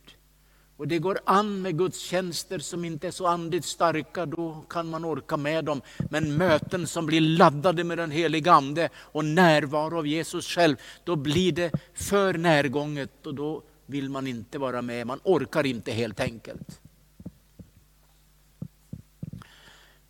och 0.76 0.88
det 0.88 0.98
går 0.98 1.20
an 1.24 1.62
med 1.62 1.78
gudstjänster 1.78 2.58
som 2.58 2.84
inte 2.84 3.06
är 3.06 3.10
så 3.10 3.26
andligt 3.26 3.64
starka, 3.64 4.26
då 4.26 4.64
kan 4.68 4.90
man 4.90 5.04
orka 5.04 5.36
med 5.36 5.64
dem. 5.64 5.82
Men 6.10 6.36
möten 6.36 6.86
som 6.86 7.06
blir 7.06 7.20
laddade 7.20 7.84
med 7.84 7.98
den 7.98 8.10
heliga 8.10 8.52
Ande 8.52 8.88
och 8.94 9.24
närvaro 9.24 9.98
av 9.98 10.06
Jesus 10.06 10.46
själv, 10.46 10.76
då 11.04 11.16
blir 11.16 11.52
det 11.52 11.72
för 11.94 12.34
närgånget 12.34 13.26
och 13.26 13.34
då 13.34 13.62
vill 13.86 14.10
man 14.10 14.26
inte 14.26 14.58
vara 14.58 14.82
med. 14.82 15.06
Man 15.06 15.20
orkar 15.24 15.66
inte 15.66 15.92
helt 15.92 16.20
enkelt. 16.20 16.80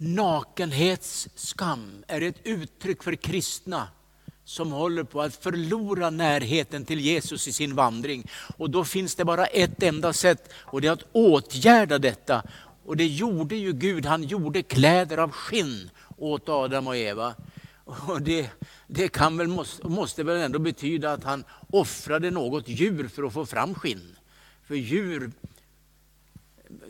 Nakenhetsskam 0.03 2.05
är 2.07 2.21
ett 2.21 2.41
uttryck 2.45 3.03
för 3.03 3.15
kristna 3.15 3.89
som 4.45 4.73
håller 4.73 5.05
på 5.05 5.23
att 5.23 5.37
förlora 5.37 6.11
närheten 6.11 6.85
till 6.85 7.01
Jesus 7.01 7.49
i 7.49 7.53
sin 7.53 7.75
vandring. 7.75 8.31
Och 8.57 8.71
då 8.71 8.85
finns 8.85 9.15
det 9.15 9.25
bara 9.25 9.47
ett 9.47 9.83
enda 9.83 10.13
sätt 10.13 10.53
och 10.55 10.81
det 10.81 10.89
är 10.89 10.93
att 10.93 11.07
åtgärda 11.13 11.99
detta. 11.99 12.43
Och 12.85 12.97
det 12.97 13.07
gjorde 13.07 13.57
ju 13.57 13.73
Gud, 13.73 14.07
han 14.07 14.23
gjorde 14.23 14.63
kläder 14.63 15.19
av 15.19 15.31
skinn 15.31 15.91
åt 16.17 16.49
Adam 16.49 16.87
och 16.87 16.97
Eva. 16.97 17.35
Och 17.85 18.23
det, 18.23 18.51
det 18.87 19.09
kan 19.09 19.37
väl, 19.37 19.49
måste, 19.49 19.89
måste 19.89 20.23
väl 20.23 20.37
ändå 20.37 20.59
betyda 20.59 21.13
att 21.13 21.25
han 21.25 21.45
offrade 21.71 22.31
något 22.31 22.69
djur 22.69 23.09
för 23.09 23.23
att 23.23 23.33
få 23.33 23.47
fram 23.47 23.75
skinn. 23.75 24.17
För 24.67 24.75
djur, 24.75 25.31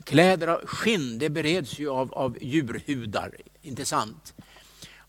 kläder 0.04 0.48
av 0.48 0.66
skinn, 0.66 1.18
det 1.18 1.30
bereds 1.30 1.78
ju 1.78 1.90
av, 1.90 2.14
av 2.14 2.38
djurhudar, 2.40 3.36
inte 3.62 3.84
sant? 3.84 4.34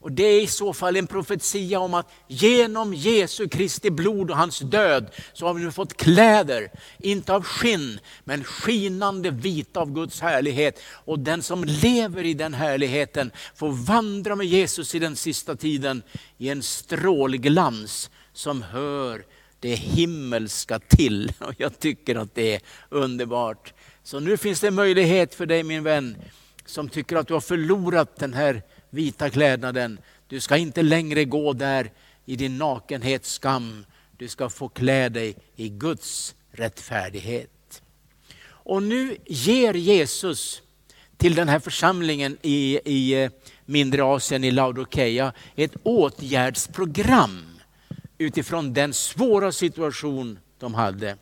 Och 0.01 0.11
Det 0.11 0.23
är 0.23 0.41
i 0.41 0.47
så 0.47 0.73
fall 0.73 0.95
en 0.95 1.07
profetia 1.07 1.79
om 1.79 1.93
att 1.93 2.11
genom 2.27 2.93
Jesu 2.93 3.47
Kristi 3.47 3.89
blod 3.89 4.31
och 4.31 4.37
hans 4.37 4.59
död 4.59 5.11
så 5.33 5.47
har 5.47 5.53
vi 5.53 5.63
nu 5.63 5.71
fått 5.71 5.97
kläder, 5.97 6.71
inte 6.99 7.33
av 7.33 7.43
skinn, 7.43 7.99
men 8.23 8.43
skinande 8.43 9.31
vita 9.31 9.79
av 9.79 9.93
Guds 9.93 10.21
härlighet. 10.21 10.79
Och 11.05 11.19
den 11.19 11.43
som 11.43 11.63
lever 11.63 12.25
i 12.25 12.33
den 12.33 12.53
härligheten 12.53 13.31
får 13.55 13.71
vandra 13.71 14.35
med 14.35 14.47
Jesus 14.47 14.95
i 14.95 14.99
den 14.99 15.15
sista 15.15 15.55
tiden 15.55 16.03
i 16.37 16.49
en 16.49 16.63
strålglans 16.63 18.09
som 18.33 18.61
hör 18.61 19.25
det 19.59 19.75
himmelska 19.75 20.79
till. 20.79 21.33
Och 21.39 21.53
Jag 21.57 21.79
tycker 21.79 22.15
att 22.15 22.35
det 22.35 22.55
är 22.55 22.61
underbart. 22.89 23.73
Så 24.03 24.19
nu 24.19 24.37
finns 24.37 24.59
det 24.59 24.71
möjlighet 24.71 25.35
för 25.35 25.45
dig 25.45 25.63
min 25.63 25.83
vän, 25.83 26.17
som 26.65 26.89
tycker 26.89 27.15
att 27.15 27.27
du 27.27 27.33
har 27.33 27.41
förlorat 27.41 28.15
den 28.15 28.33
här 28.33 28.63
vita 28.89 29.29
klädnaden. 29.29 29.99
Du 30.27 30.39
ska 30.39 30.57
inte 30.57 30.81
längre 30.81 31.25
gå 31.25 31.53
där 31.53 31.91
i 32.25 32.35
din 32.35 32.57
nakenhets 32.57 33.31
skam. 33.31 33.85
Du 34.17 34.27
ska 34.27 34.49
få 34.49 34.69
klä 34.69 35.09
dig 35.09 35.35
i 35.55 35.69
Guds 35.69 36.35
rättfärdighet. 36.51 37.81
Och 38.43 38.83
nu 38.83 39.17
ger 39.25 39.73
Jesus 39.73 40.61
till 41.17 41.35
den 41.35 41.49
här 41.49 41.59
församlingen 41.59 42.37
i, 42.41 42.79
i 42.85 43.23
eh, 43.23 43.31
mindre 43.65 44.03
Asien, 44.03 44.43
i 44.43 44.51
Laodikeia, 44.51 45.33
ett 45.55 45.75
åtgärdsprogram 45.83 47.45
utifrån 48.17 48.73
den 48.73 48.93
svåra 48.93 49.51
situation 49.51 50.39
de 50.59 50.73
hade. 50.73 51.17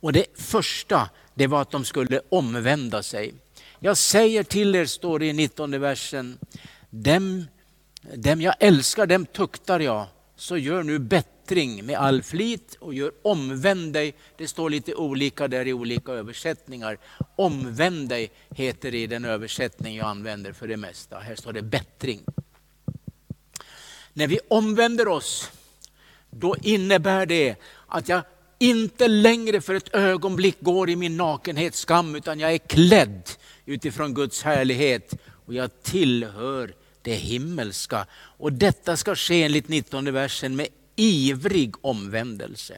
Och 0.00 0.12
Det 0.12 0.26
första 0.34 1.10
det 1.34 1.46
var 1.46 1.62
att 1.62 1.70
de 1.70 1.84
skulle 1.84 2.20
omvända 2.28 3.02
sig. 3.02 3.34
Jag 3.78 3.96
säger 3.96 4.42
till 4.42 4.74
er, 4.74 4.84
står 4.84 5.18
det 5.18 5.26
i 5.26 5.32
19 5.32 5.80
versen, 5.80 6.38
dem, 6.90 7.46
dem 8.14 8.40
jag 8.40 8.54
älskar, 8.60 9.06
dem 9.06 9.26
tuktar 9.26 9.80
jag. 9.80 10.06
Så 10.36 10.56
gör 10.56 10.82
nu 10.82 10.98
bättring 10.98 11.86
med 11.86 11.98
all 11.98 12.22
flit 12.22 12.76
och 12.80 12.94
gör 12.94 13.12
omvänd 13.22 13.92
dig. 13.92 14.14
Det 14.36 14.48
står 14.48 14.70
lite 14.70 14.94
olika 14.94 15.48
där 15.48 15.66
i 15.68 15.72
olika 15.72 16.12
översättningar. 16.12 16.98
Omvänd 17.36 18.08
dig 18.08 18.30
heter 18.50 18.90
det 18.90 18.98
i 18.98 19.06
den 19.06 19.24
översättning 19.24 19.96
jag 19.96 20.06
använder 20.06 20.52
för 20.52 20.68
det 20.68 20.76
mesta. 20.76 21.18
Här 21.18 21.34
står 21.34 21.52
det 21.52 21.62
bättring. 21.62 22.20
När 24.12 24.26
vi 24.26 24.40
omvänder 24.48 25.08
oss, 25.08 25.50
då 26.30 26.56
innebär 26.62 27.26
det 27.26 27.56
att 27.86 28.08
jag 28.08 28.22
inte 28.62 29.08
längre 29.08 29.60
för 29.60 29.74
ett 29.74 29.94
ögonblick 29.94 30.56
går 30.60 30.90
i 30.90 30.96
min 30.96 31.16
nakenhet 31.16 31.74
skam, 31.74 32.14
utan 32.14 32.40
jag 32.40 32.52
är 32.52 32.58
klädd 32.58 33.30
utifrån 33.64 34.14
Guds 34.14 34.42
härlighet 34.42 35.14
och 35.46 35.54
jag 35.54 35.82
tillhör 35.82 36.74
det 37.02 37.14
himmelska. 37.14 38.06
Och 38.12 38.52
detta 38.52 38.96
ska 38.96 39.14
ske 39.14 39.42
enligt 39.42 39.68
19 39.68 40.12
versen 40.12 40.56
med 40.56 40.68
ivrig 40.96 41.74
omvändelse. 41.80 42.76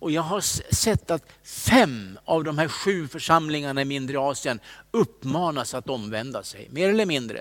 Och 0.00 0.10
jag 0.10 0.22
har 0.22 0.40
sett 0.74 1.10
att 1.10 1.28
fem 1.44 2.18
av 2.24 2.44
de 2.44 2.58
här 2.58 2.68
sju 2.68 3.08
församlingarna 3.08 3.82
i 3.82 3.84
mindre 3.84 4.18
Asien 4.18 4.60
uppmanas 4.90 5.74
att 5.74 5.88
omvända 5.88 6.42
sig, 6.42 6.68
mer 6.70 6.88
eller 6.88 7.06
mindre. 7.06 7.40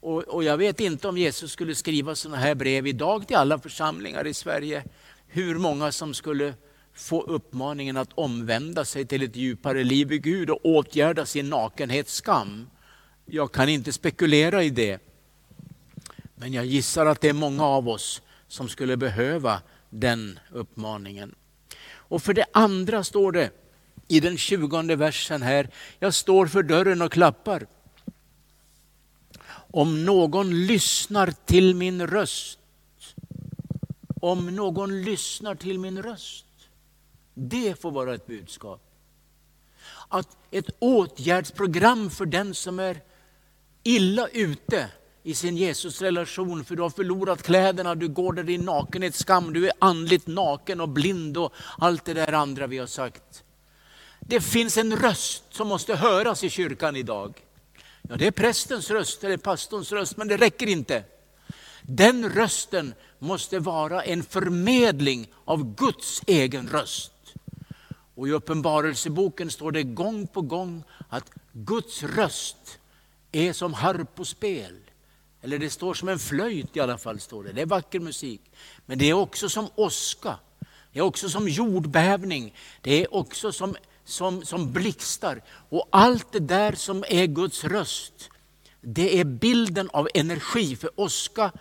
Och, 0.00 0.22
och 0.22 0.44
jag 0.44 0.56
vet 0.56 0.80
inte 0.80 1.08
om 1.08 1.18
Jesus 1.18 1.52
skulle 1.52 1.74
skriva 1.74 2.14
sådana 2.14 2.36
här 2.36 2.54
brev 2.54 2.86
idag 2.86 3.26
till 3.26 3.36
alla 3.36 3.58
församlingar 3.58 4.26
i 4.26 4.34
Sverige, 4.34 4.84
hur 5.26 5.58
många 5.58 5.92
som 5.92 6.14
skulle 6.14 6.54
få 6.94 7.22
uppmaningen 7.22 7.96
att 7.96 8.12
omvända 8.14 8.84
sig 8.84 9.06
till 9.06 9.22
ett 9.22 9.36
djupare 9.36 9.84
liv 9.84 10.12
i 10.12 10.18
Gud 10.18 10.50
och 10.50 10.66
åtgärda 10.66 11.26
sin 11.26 11.50
nakenhetsskam. 11.50 12.70
Jag 13.26 13.52
kan 13.52 13.68
inte 13.68 13.92
spekulera 13.92 14.62
i 14.62 14.70
det. 14.70 15.00
Men 16.34 16.52
jag 16.52 16.66
gissar 16.66 17.06
att 17.06 17.20
det 17.20 17.28
är 17.28 17.32
många 17.32 17.64
av 17.64 17.88
oss 17.88 18.22
som 18.48 18.68
skulle 18.68 18.96
behöva 18.96 19.62
den 19.90 20.38
uppmaningen. 20.50 21.34
Och 21.88 22.22
för 22.22 22.34
det 22.34 22.46
andra 22.52 23.04
står 23.04 23.32
det 23.32 23.50
i 24.08 24.20
den 24.20 24.38
tjugonde 24.38 24.96
versen 24.96 25.42
här, 25.42 25.70
jag 25.98 26.14
står 26.14 26.46
för 26.46 26.62
dörren 26.62 27.02
och 27.02 27.12
klappar. 27.12 27.66
Om 29.70 30.04
någon 30.04 30.66
lyssnar 30.66 31.30
till 31.46 31.74
min 31.74 32.06
röst, 32.06 32.58
om 34.20 34.46
någon 34.56 35.02
lyssnar 35.02 35.54
till 35.54 35.78
min 35.78 36.02
röst, 36.02 36.46
det 37.34 37.80
får 37.80 37.90
vara 37.90 38.14
ett 38.14 38.26
budskap. 38.26 38.80
Att 40.08 40.36
ett 40.50 40.70
åtgärdsprogram 40.78 42.10
för 42.10 42.26
den 42.26 42.54
som 42.54 42.78
är 42.78 43.00
illa 43.82 44.28
ute 44.28 44.90
i 45.22 45.34
sin 45.34 45.56
Jesusrelation, 45.56 46.64
för 46.64 46.76
du 46.76 46.82
har 46.82 46.90
förlorat 46.90 47.42
kläderna, 47.42 47.94
du 47.94 48.08
går 48.08 48.32
där 48.32 48.50
i 48.50 48.58
nakenhetsskam, 48.58 49.52
du 49.52 49.66
är 49.66 49.72
andligt 49.78 50.26
naken 50.26 50.80
och 50.80 50.88
blind 50.88 51.36
och 51.36 51.52
allt 51.78 52.04
det 52.04 52.14
där 52.14 52.32
andra 52.32 52.66
vi 52.66 52.78
har 52.78 52.86
sagt. 52.86 53.44
Det 54.20 54.40
finns 54.40 54.76
en 54.76 54.96
röst 54.96 55.44
som 55.50 55.68
måste 55.68 55.96
höras 55.96 56.44
i 56.44 56.50
kyrkan 56.50 56.96
idag. 56.96 57.42
Ja, 58.02 58.16
det 58.16 58.26
är 58.26 58.30
prästens 58.30 58.90
röst 58.90 59.24
eller 59.24 59.36
pastorns 59.36 59.92
röst, 59.92 60.16
men 60.16 60.28
det 60.28 60.36
räcker 60.36 60.66
inte. 60.66 61.04
Den 61.88 62.30
rösten 62.30 62.94
måste 63.18 63.58
vara 63.58 64.02
en 64.02 64.22
förmedling 64.22 65.28
av 65.44 65.74
Guds 65.74 66.22
egen 66.26 66.68
röst. 66.68 67.12
Och 68.14 68.28
I 68.28 68.30
Uppenbarelseboken 68.30 69.50
står 69.50 69.72
det 69.72 69.82
gång 69.82 70.26
på 70.26 70.40
gång 70.40 70.82
att 71.08 71.30
Guds 71.52 72.02
röst 72.02 72.78
är 73.32 73.52
som 73.52 73.74
harpospel. 73.74 74.76
Eller 75.42 75.58
det 75.58 75.70
står 75.70 75.94
som 75.94 76.08
en 76.08 76.18
flöjt 76.18 76.76
i 76.76 76.80
alla 76.80 76.98
fall. 76.98 77.20
står 77.20 77.44
Det 77.44 77.52
Det 77.52 77.62
är 77.62 77.66
vacker 77.66 78.00
musik. 78.00 78.40
Men 78.86 78.98
det 78.98 79.10
är 79.10 79.14
också 79.14 79.48
som 79.48 79.68
åska. 79.74 80.38
Det 80.92 80.98
är 80.98 81.02
också 81.02 81.28
som 81.28 81.48
jordbävning. 81.48 82.54
Det 82.80 83.02
är 83.02 83.14
också 83.14 83.52
som, 83.52 83.76
som, 84.04 84.44
som 84.44 84.72
blixtar. 84.72 85.42
Och 85.68 85.88
allt 85.92 86.32
det 86.32 86.40
där 86.40 86.72
som 86.72 87.04
är 87.08 87.26
Guds 87.26 87.64
röst, 87.64 88.30
det 88.80 89.20
är 89.20 89.24
bilden 89.24 89.90
av 89.92 90.08
energi. 90.14 90.76
För 90.76 90.90
åska, 90.96 91.52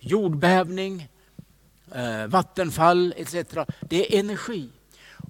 jordbävning, 0.00 1.08
eh, 1.94 2.26
vattenfall 2.26 3.14
etc. 3.16 3.34
Det 3.80 4.16
är 4.16 4.18
energi. 4.20 4.68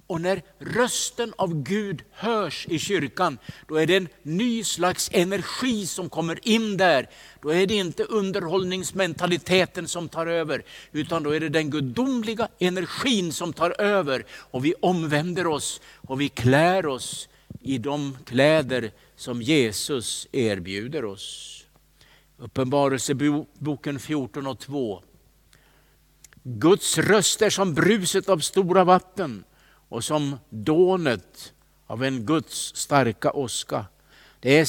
Och 0.07 0.21
när 0.21 0.41
rösten 0.59 1.33
av 1.37 1.63
Gud 1.63 2.01
hörs 2.11 2.67
i 2.69 2.79
kyrkan, 2.79 3.37
då 3.67 3.75
är 3.75 3.87
det 3.87 3.95
en 3.95 4.07
ny 4.23 4.63
slags 4.63 5.09
energi 5.13 5.87
som 5.87 6.09
kommer 6.09 6.47
in 6.47 6.77
där. 6.77 7.09
Då 7.41 7.49
är 7.49 7.67
det 7.67 7.75
inte 7.75 8.03
underhållningsmentaliteten 8.03 9.87
som 9.87 10.09
tar 10.09 10.27
över, 10.27 10.63
utan 10.91 11.23
då 11.23 11.35
är 11.35 11.39
det 11.39 11.49
den 11.49 11.69
gudomliga 11.69 12.47
energin 12.59 13.33
som 13.33 13.53
tar 13.53 13.81
över. 13.81 14.25
Och 14.31 14.65
vi 14.65 14.73
omvänder 14.79 15.47
oss 15.47 15.81
och 15.95 16.21
vi 16.21 16.29
klär 16.29 16.85
oss 16.85 17.29
i 17.61 17.77
de 17.77 18.17
kläder 18.25 18.91
som 19.15 19.41
Jesus 19.41 20.27
erbjuder 20.31 21.05
oss. 21.05 21.60
Uppenbarelseboken 22.41 23.99
14 23.99 24.47
och 24.47 24.59
2. 24.59 25.03
Guds 26.43 26.97
röst 26.97 27.41
är 27.41 27.49
som 27.49 27.73
bruset 27.73 28.29
av 28.29 28.39
stora 28.39 28.83
vatten 28.83 29.43
och 29.89 30.03
som 30.03 30.37
dånet 30.49 31.53
av 31.87 32.03
en 32.03 32.25
Guds 32.25 32.75
starka 32.75 33.31
åska. 33.31 33.85
Det 34.39 34.59
är, 34.59 34.67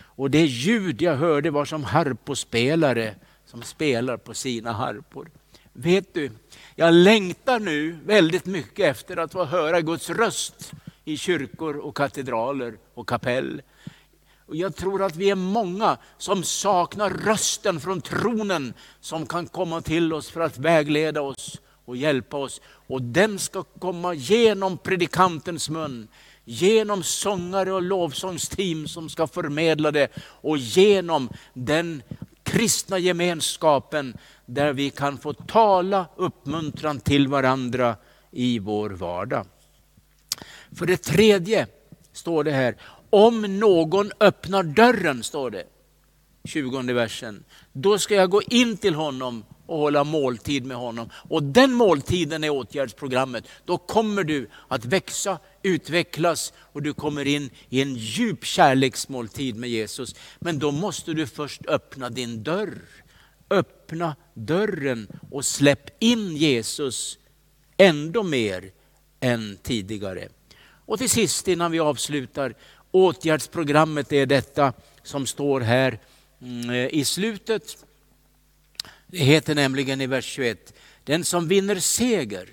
och 0.00 0.30
det 0.30 0.46
ljud 0.46 1.02
jag 1.02 1.16
hörde 1.16 1.50
var 1.50 1.64
som 1.64 1.84
harpospelare 1.84 3.14
som 3.46 3.62
spelar 3.62 4.16
på 4.16 4.34
sina 4.34 4.72
harpor. 4.72 5.30
Vet 5.72 6.14
du, 6.14 6.30
jag 6.74 6.94
längtar 6.94 7.60
nu 7.60 7.98
väldigt 8.04 8.46
mycket 8.46 8.86
efter 8.90 9.16
att 9.16 9.32
få 9.32 9.44
höra 9.44 9.80
Guds 9.80 10.10
röst 10.10 10.72
i 11.04 11.16
kyrkor 11.16 11.76
och 11.76 11.96
katedraler 11.96 12.78
och 12.94 13.08
kapell. 13.08 13.62
Och 14.52 14.56
jag 14.56 14.76
tror 14.76 15.02
att 15.02 15.16
vi 15.16 15.30
är 15.30 15.34
många 15.34 15.96
som 16.18 16.44
saknar 16.44 17.10
rösten 17.10 17.80
från 17.80 18.00
tronen 18.00 18.74
som 19.00 19.26
kan 19.26 19.46
komma 19.46 19.80
till 19.80 20.12
oss 20.12 20.30
för 20.30 20.40
att 20.40 20.58
vägleda 20.58 21.20
oss 21.22 21.60
och 21.84 21.96
hjälpa 21.96 22.36
oss. 22.36 22.60
Och 22.64 23.02
den 23.02 23.38
ska 23.38 23.62
komma 23.62 24.14
genom 24.14 24.78
predikantens 24.78 25.70
mun, 25.70 26.08
genom 26.44 27.02
sångare 27.02 27.72
och 27.72 27.82
lovsångsteam 27.82 28.88
som 28.88 29.08
ska 29.08 29.26
förmedla 29.26 29.90
det 29.90 30.08
och 30.18 30.58
genom 30.58 31.28
den 31.54 32.02
kristna 32.42 32.98
gemenskapen 32.98 34.16
där 34.46 34.72
vi 34.72 34.90
kan 34.90 35.18
få 35.18 35.32
tala 35.32 36.06
uppmuntran 36.16 37.00
till 37.00 37.28
varandra 37.28 37.96
i 38.30 38.58
vår 38.58 38.90
vardag. 38.90 39.46
För 40.76 40.86
det 40.86 41.02
tredje 41.02 41.66
står 42.12 42.44
det 42.44 42.52
här, 42.52 42.76
om 43.12 43.58
någon 43.58 44.10
öppnar 44.20 44.62
dörren, 44.62 45.22
står 45.22 45.50
det, 45.50 45.64
20 46.44 46.82
versen, 46.92 47.44
då 47.72 47.98
ska 47.98 48.14
jag 48.14 48.30
gå 48.30 48.42
in 48.42 48.76
till 48.76 48.94
honom 48.94 49.44
och 49.66 49.78
hålla 49.78 50.04
måltid 50.04 50.66
med 50.66 50.76
honom. 50.76 51.10
Och 51.14 51.42
den 51.42 51.72
måltiden 51.72 52.44
är 52.44 52.50
åtgärdsprogrammet. 52.50 53.44
Då 53.64 53.78
kommer 53.78 54.24
du 54.24 54.50
att 54.68 54.84
växa, 54.84 55.38
utvecklas 55.62 56.52
och 56.56 56.82
du 56.82 56.94
kommer 56.94 57.26
in 57.26 57.50
i 57.68 57.82
en 57.82 57.94
djup 57.94 58.44
kärleksmåltid 58.44 59.56
med 59.56 59.70
Jesus. 59.70 60.14
Men 60.38 60.58
då 60.58 60.70
måste 60.70 61.12
du 61.12 61.26
först 61.26 61.66
öppna 61.66 62.10
din 62.10 62.42
dörr. 62.42 62.78
Öppna 63.50 64.16
dörren 64.34 65.08
och 65.30 65.44
släpp 65.44 66.02
in 66.02 66.36
Jesus 66.36 67.18
ändå 67.76 68.22
mer 68.22 68.70
än 69.20 69.58
tidigare. 69.62 70.28
Och 70.86 70.98
till 70.98 71.10
sist 71.10 71.48
innan 71.48 71.70
vi 71.70 71.80
avslutar, 71.80 72.54
åtgärdsprogrammet 72.92 74.12
är 74.12 74.26
detta 74.26 74.72
som 75.02 75.26
står 75.26 75.60
här 75.60 75.98
mm, 76.42 76.70
eh, 76.70 76.94
i 76.94 77.04
slutet. 77.04 77.84
Det 79.06 79.18
heter 79.18 79.54
nämligen 79.54 80.00
i 80.00 80.06
vers 80.06 80.24
21, 80.24 80.74
den 81.04 81.24
som 81.24 81.48
vinner 81.48 81.76
seger, 81.76 82.48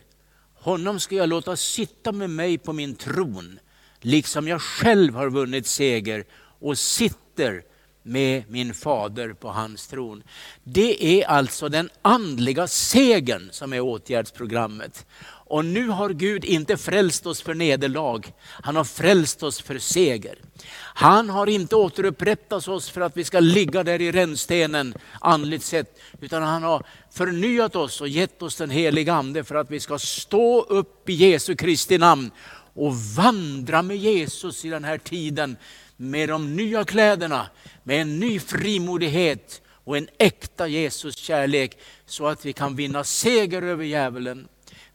honom 0.53 0.99
ska 0.99 1.15
jag 1.15 1.29
låta 1.29 1.55
sitta 1.55 2.11
med 2.11 2.29
mig 2.29 2.57
på 2.57 2.73
min 2.73 2.95
tron, 2.95 3.59
liksom 3.99 4.47
jag 4.47 4.61
själv 4.61 5.15
har 5.15 5.29
vunnit 5.29 5.67
seger 5.67 6.23
och 6.59 6.77
sitter 6.77 7.63
med 8.03 8.43
min 8.49 8.73
fader 8.73 9.33
på 9.33 9.49
hans 9.49 9.87
tron. 9.87 10.23
Det 10.63 11.03
är 11.03 11.27
alltså 11.27 11.69
den 11.69 11.89
andliga 12.01 12.67
segern 12.67 13.49
som 13.51 13.73
är 13.73 13.79
åtgärdsprogrammet. 13.79 15.05
Och 15.49 15.65
nu 15.65 15.87
har 15.87 16.09
Gud 16.09 16.45
inte 16.45 16.77
frälst 16.77 17.25
oss 17.25 17.41
för 17.41 17.53
nederlag, 17.53 18.21
han 18.41 18.75
har 18.75 18.83
frälst 18.83 19.43
oss 19.43 19.61
för 19.61 19.79
seger. 19.79 20.37
Han 20.77 21.29
har 21.29 21.47
inte 21.47 21.75
återupprättat 21.75 22.67
oss 22.67 22.89
för 22.89 23.01
att 23.01 23.17
vi 23.17 23.23
ska 23.23 23.39
ligga 23.39 23.83
där 23.83 24.01
i 24.01 24.11
rännstenen 24.11 24.93
andligt 25.21 25.63
sett, 25.63 25.99
utan 26.21 26.43
han 26.43 26.63
har 26.63 26.85
förnyat 27.11 27.75
oss 27.75 28.01
och 28.01 28.07
gett 28.07 28.41
oss 28.41 28.55
den 28.55 28.69
heliga 28.69 29.13
ande 29.13 29.43
för 29.43 29.55
att 29.55 29.71
vi 29.71 29.79
ska 29.79 29.99
stå 29.99 30.61
upp 30.61 31.09
i 31.09 31.13
Jesu 31.13 31.55
Kristi 31.55 31.97
namn 31.97 32.31
och 32.73 32.95
vandra 32.95 33.81
med 33.81 33.97
Jesus 33.97 34.65
i 34.65 34.69
den 34.69 34.83
här 34.83 34.97
tiden 34.97 35.57
med 35.97 36.29
de 36.29 36.55
nya 36.55 36.85
kläderna, 36.85 37.47
med 37.83 38.01
en 38.01 38.19
ny 38.19 38.39
frimodighet 38.39 39.61
och 39.83 39.97
en 39.97 40.07
äkta 40.17 40.67
Jesus 40.67 41.17
kärlek 41.17 41.77
så 42.05 42.27
att 42.27 42.45
vi 42.45 42.53
kan 42.53 42.75
vinna 42.75 43.03
seger 43.03 43.61
över 43.61 43.83
djävulen 43.83 44.47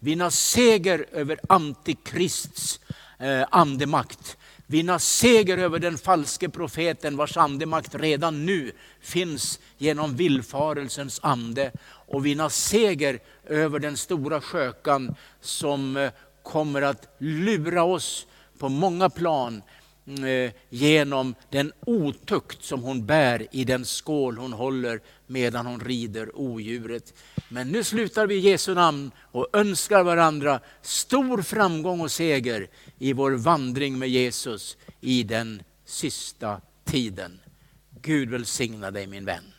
vinna 0.05 0.31
seger 0.31 1.07
över 1.12 1.40
antikrists 1.49 2.81
eh, 3.19 3.45
andemakt. 3.51 4.37
Vinna 4.67 4.99
seger 4.99 5.59
över 5.59 5.79
den 5.79 5.99
falske 5.99 6.49
profeten 6.49 7.17
vars 7.17 7.37
andemakt 7.37 7.95
redan 7.95 8.47
nu 8.47 8.73
finns 9.01 9.61
genom 9.79 10.17
villfarelsens 10.17 11.21
ande. 11.23 11.73
Och 11.87 12.27
vinna 12.27 12.51
seger 12.51 13.19
över 13.45 13.79
den 13.79 13.97
stora 13.97 14.40
skökan 14.40 15.14
som 15.40 15.97
eh, 15.97 16.11
kommer 16.43 16.83
att 16.83 17.17
lura 17.19 17.83
oss 17.83 18.27
på 18.59 18.69
många 18.69 19.11
plan 19.11 19.62
Eh, 20.07 20.53
genom 20.71 21.35
den 21.51 21.73
otukt 21.87 22.62
som 22.62 22.83
hon 22.83 23.07
bär 23.07 23.47
i 23.51 23.64
den 23.64 23.85
skål 23.85 24.38
hon 24.38 24.53
håller 24.53 25.01
medan 25.27 25.67
hon 25.67 25.81
rider 25.81 26.38
odjuret. 26.38 27.14
Men 27.49 27.69
nu 27.69 27.85
slutar 27.85 28.27
vi 28.27 28.35
i 28.35 28.38
Jesu 28.38 28.75
namn 28.75 29.11
och 29.19 29.49
önskar 29.53 30.03
varandra 30.03 30.61
stor 30.83 31.43
framgång 31.43 32.01
och 32.01 32.11
seger 32.11 32.69
i 32.99 33.12
vår 33.12 33.33
vandring 33.33 33.99
med 33.99 34.09
Jesus 34.09 34.77
i 35.01 35.23
den 35.23 35.62
sista 35.85 36.61
tiden. 36.85 37.40
Gud 38.03 38.31
välsigna 38.31 38.90
dig 38.90 39.07
min 39.07 39.25
vän. 39.25 39.54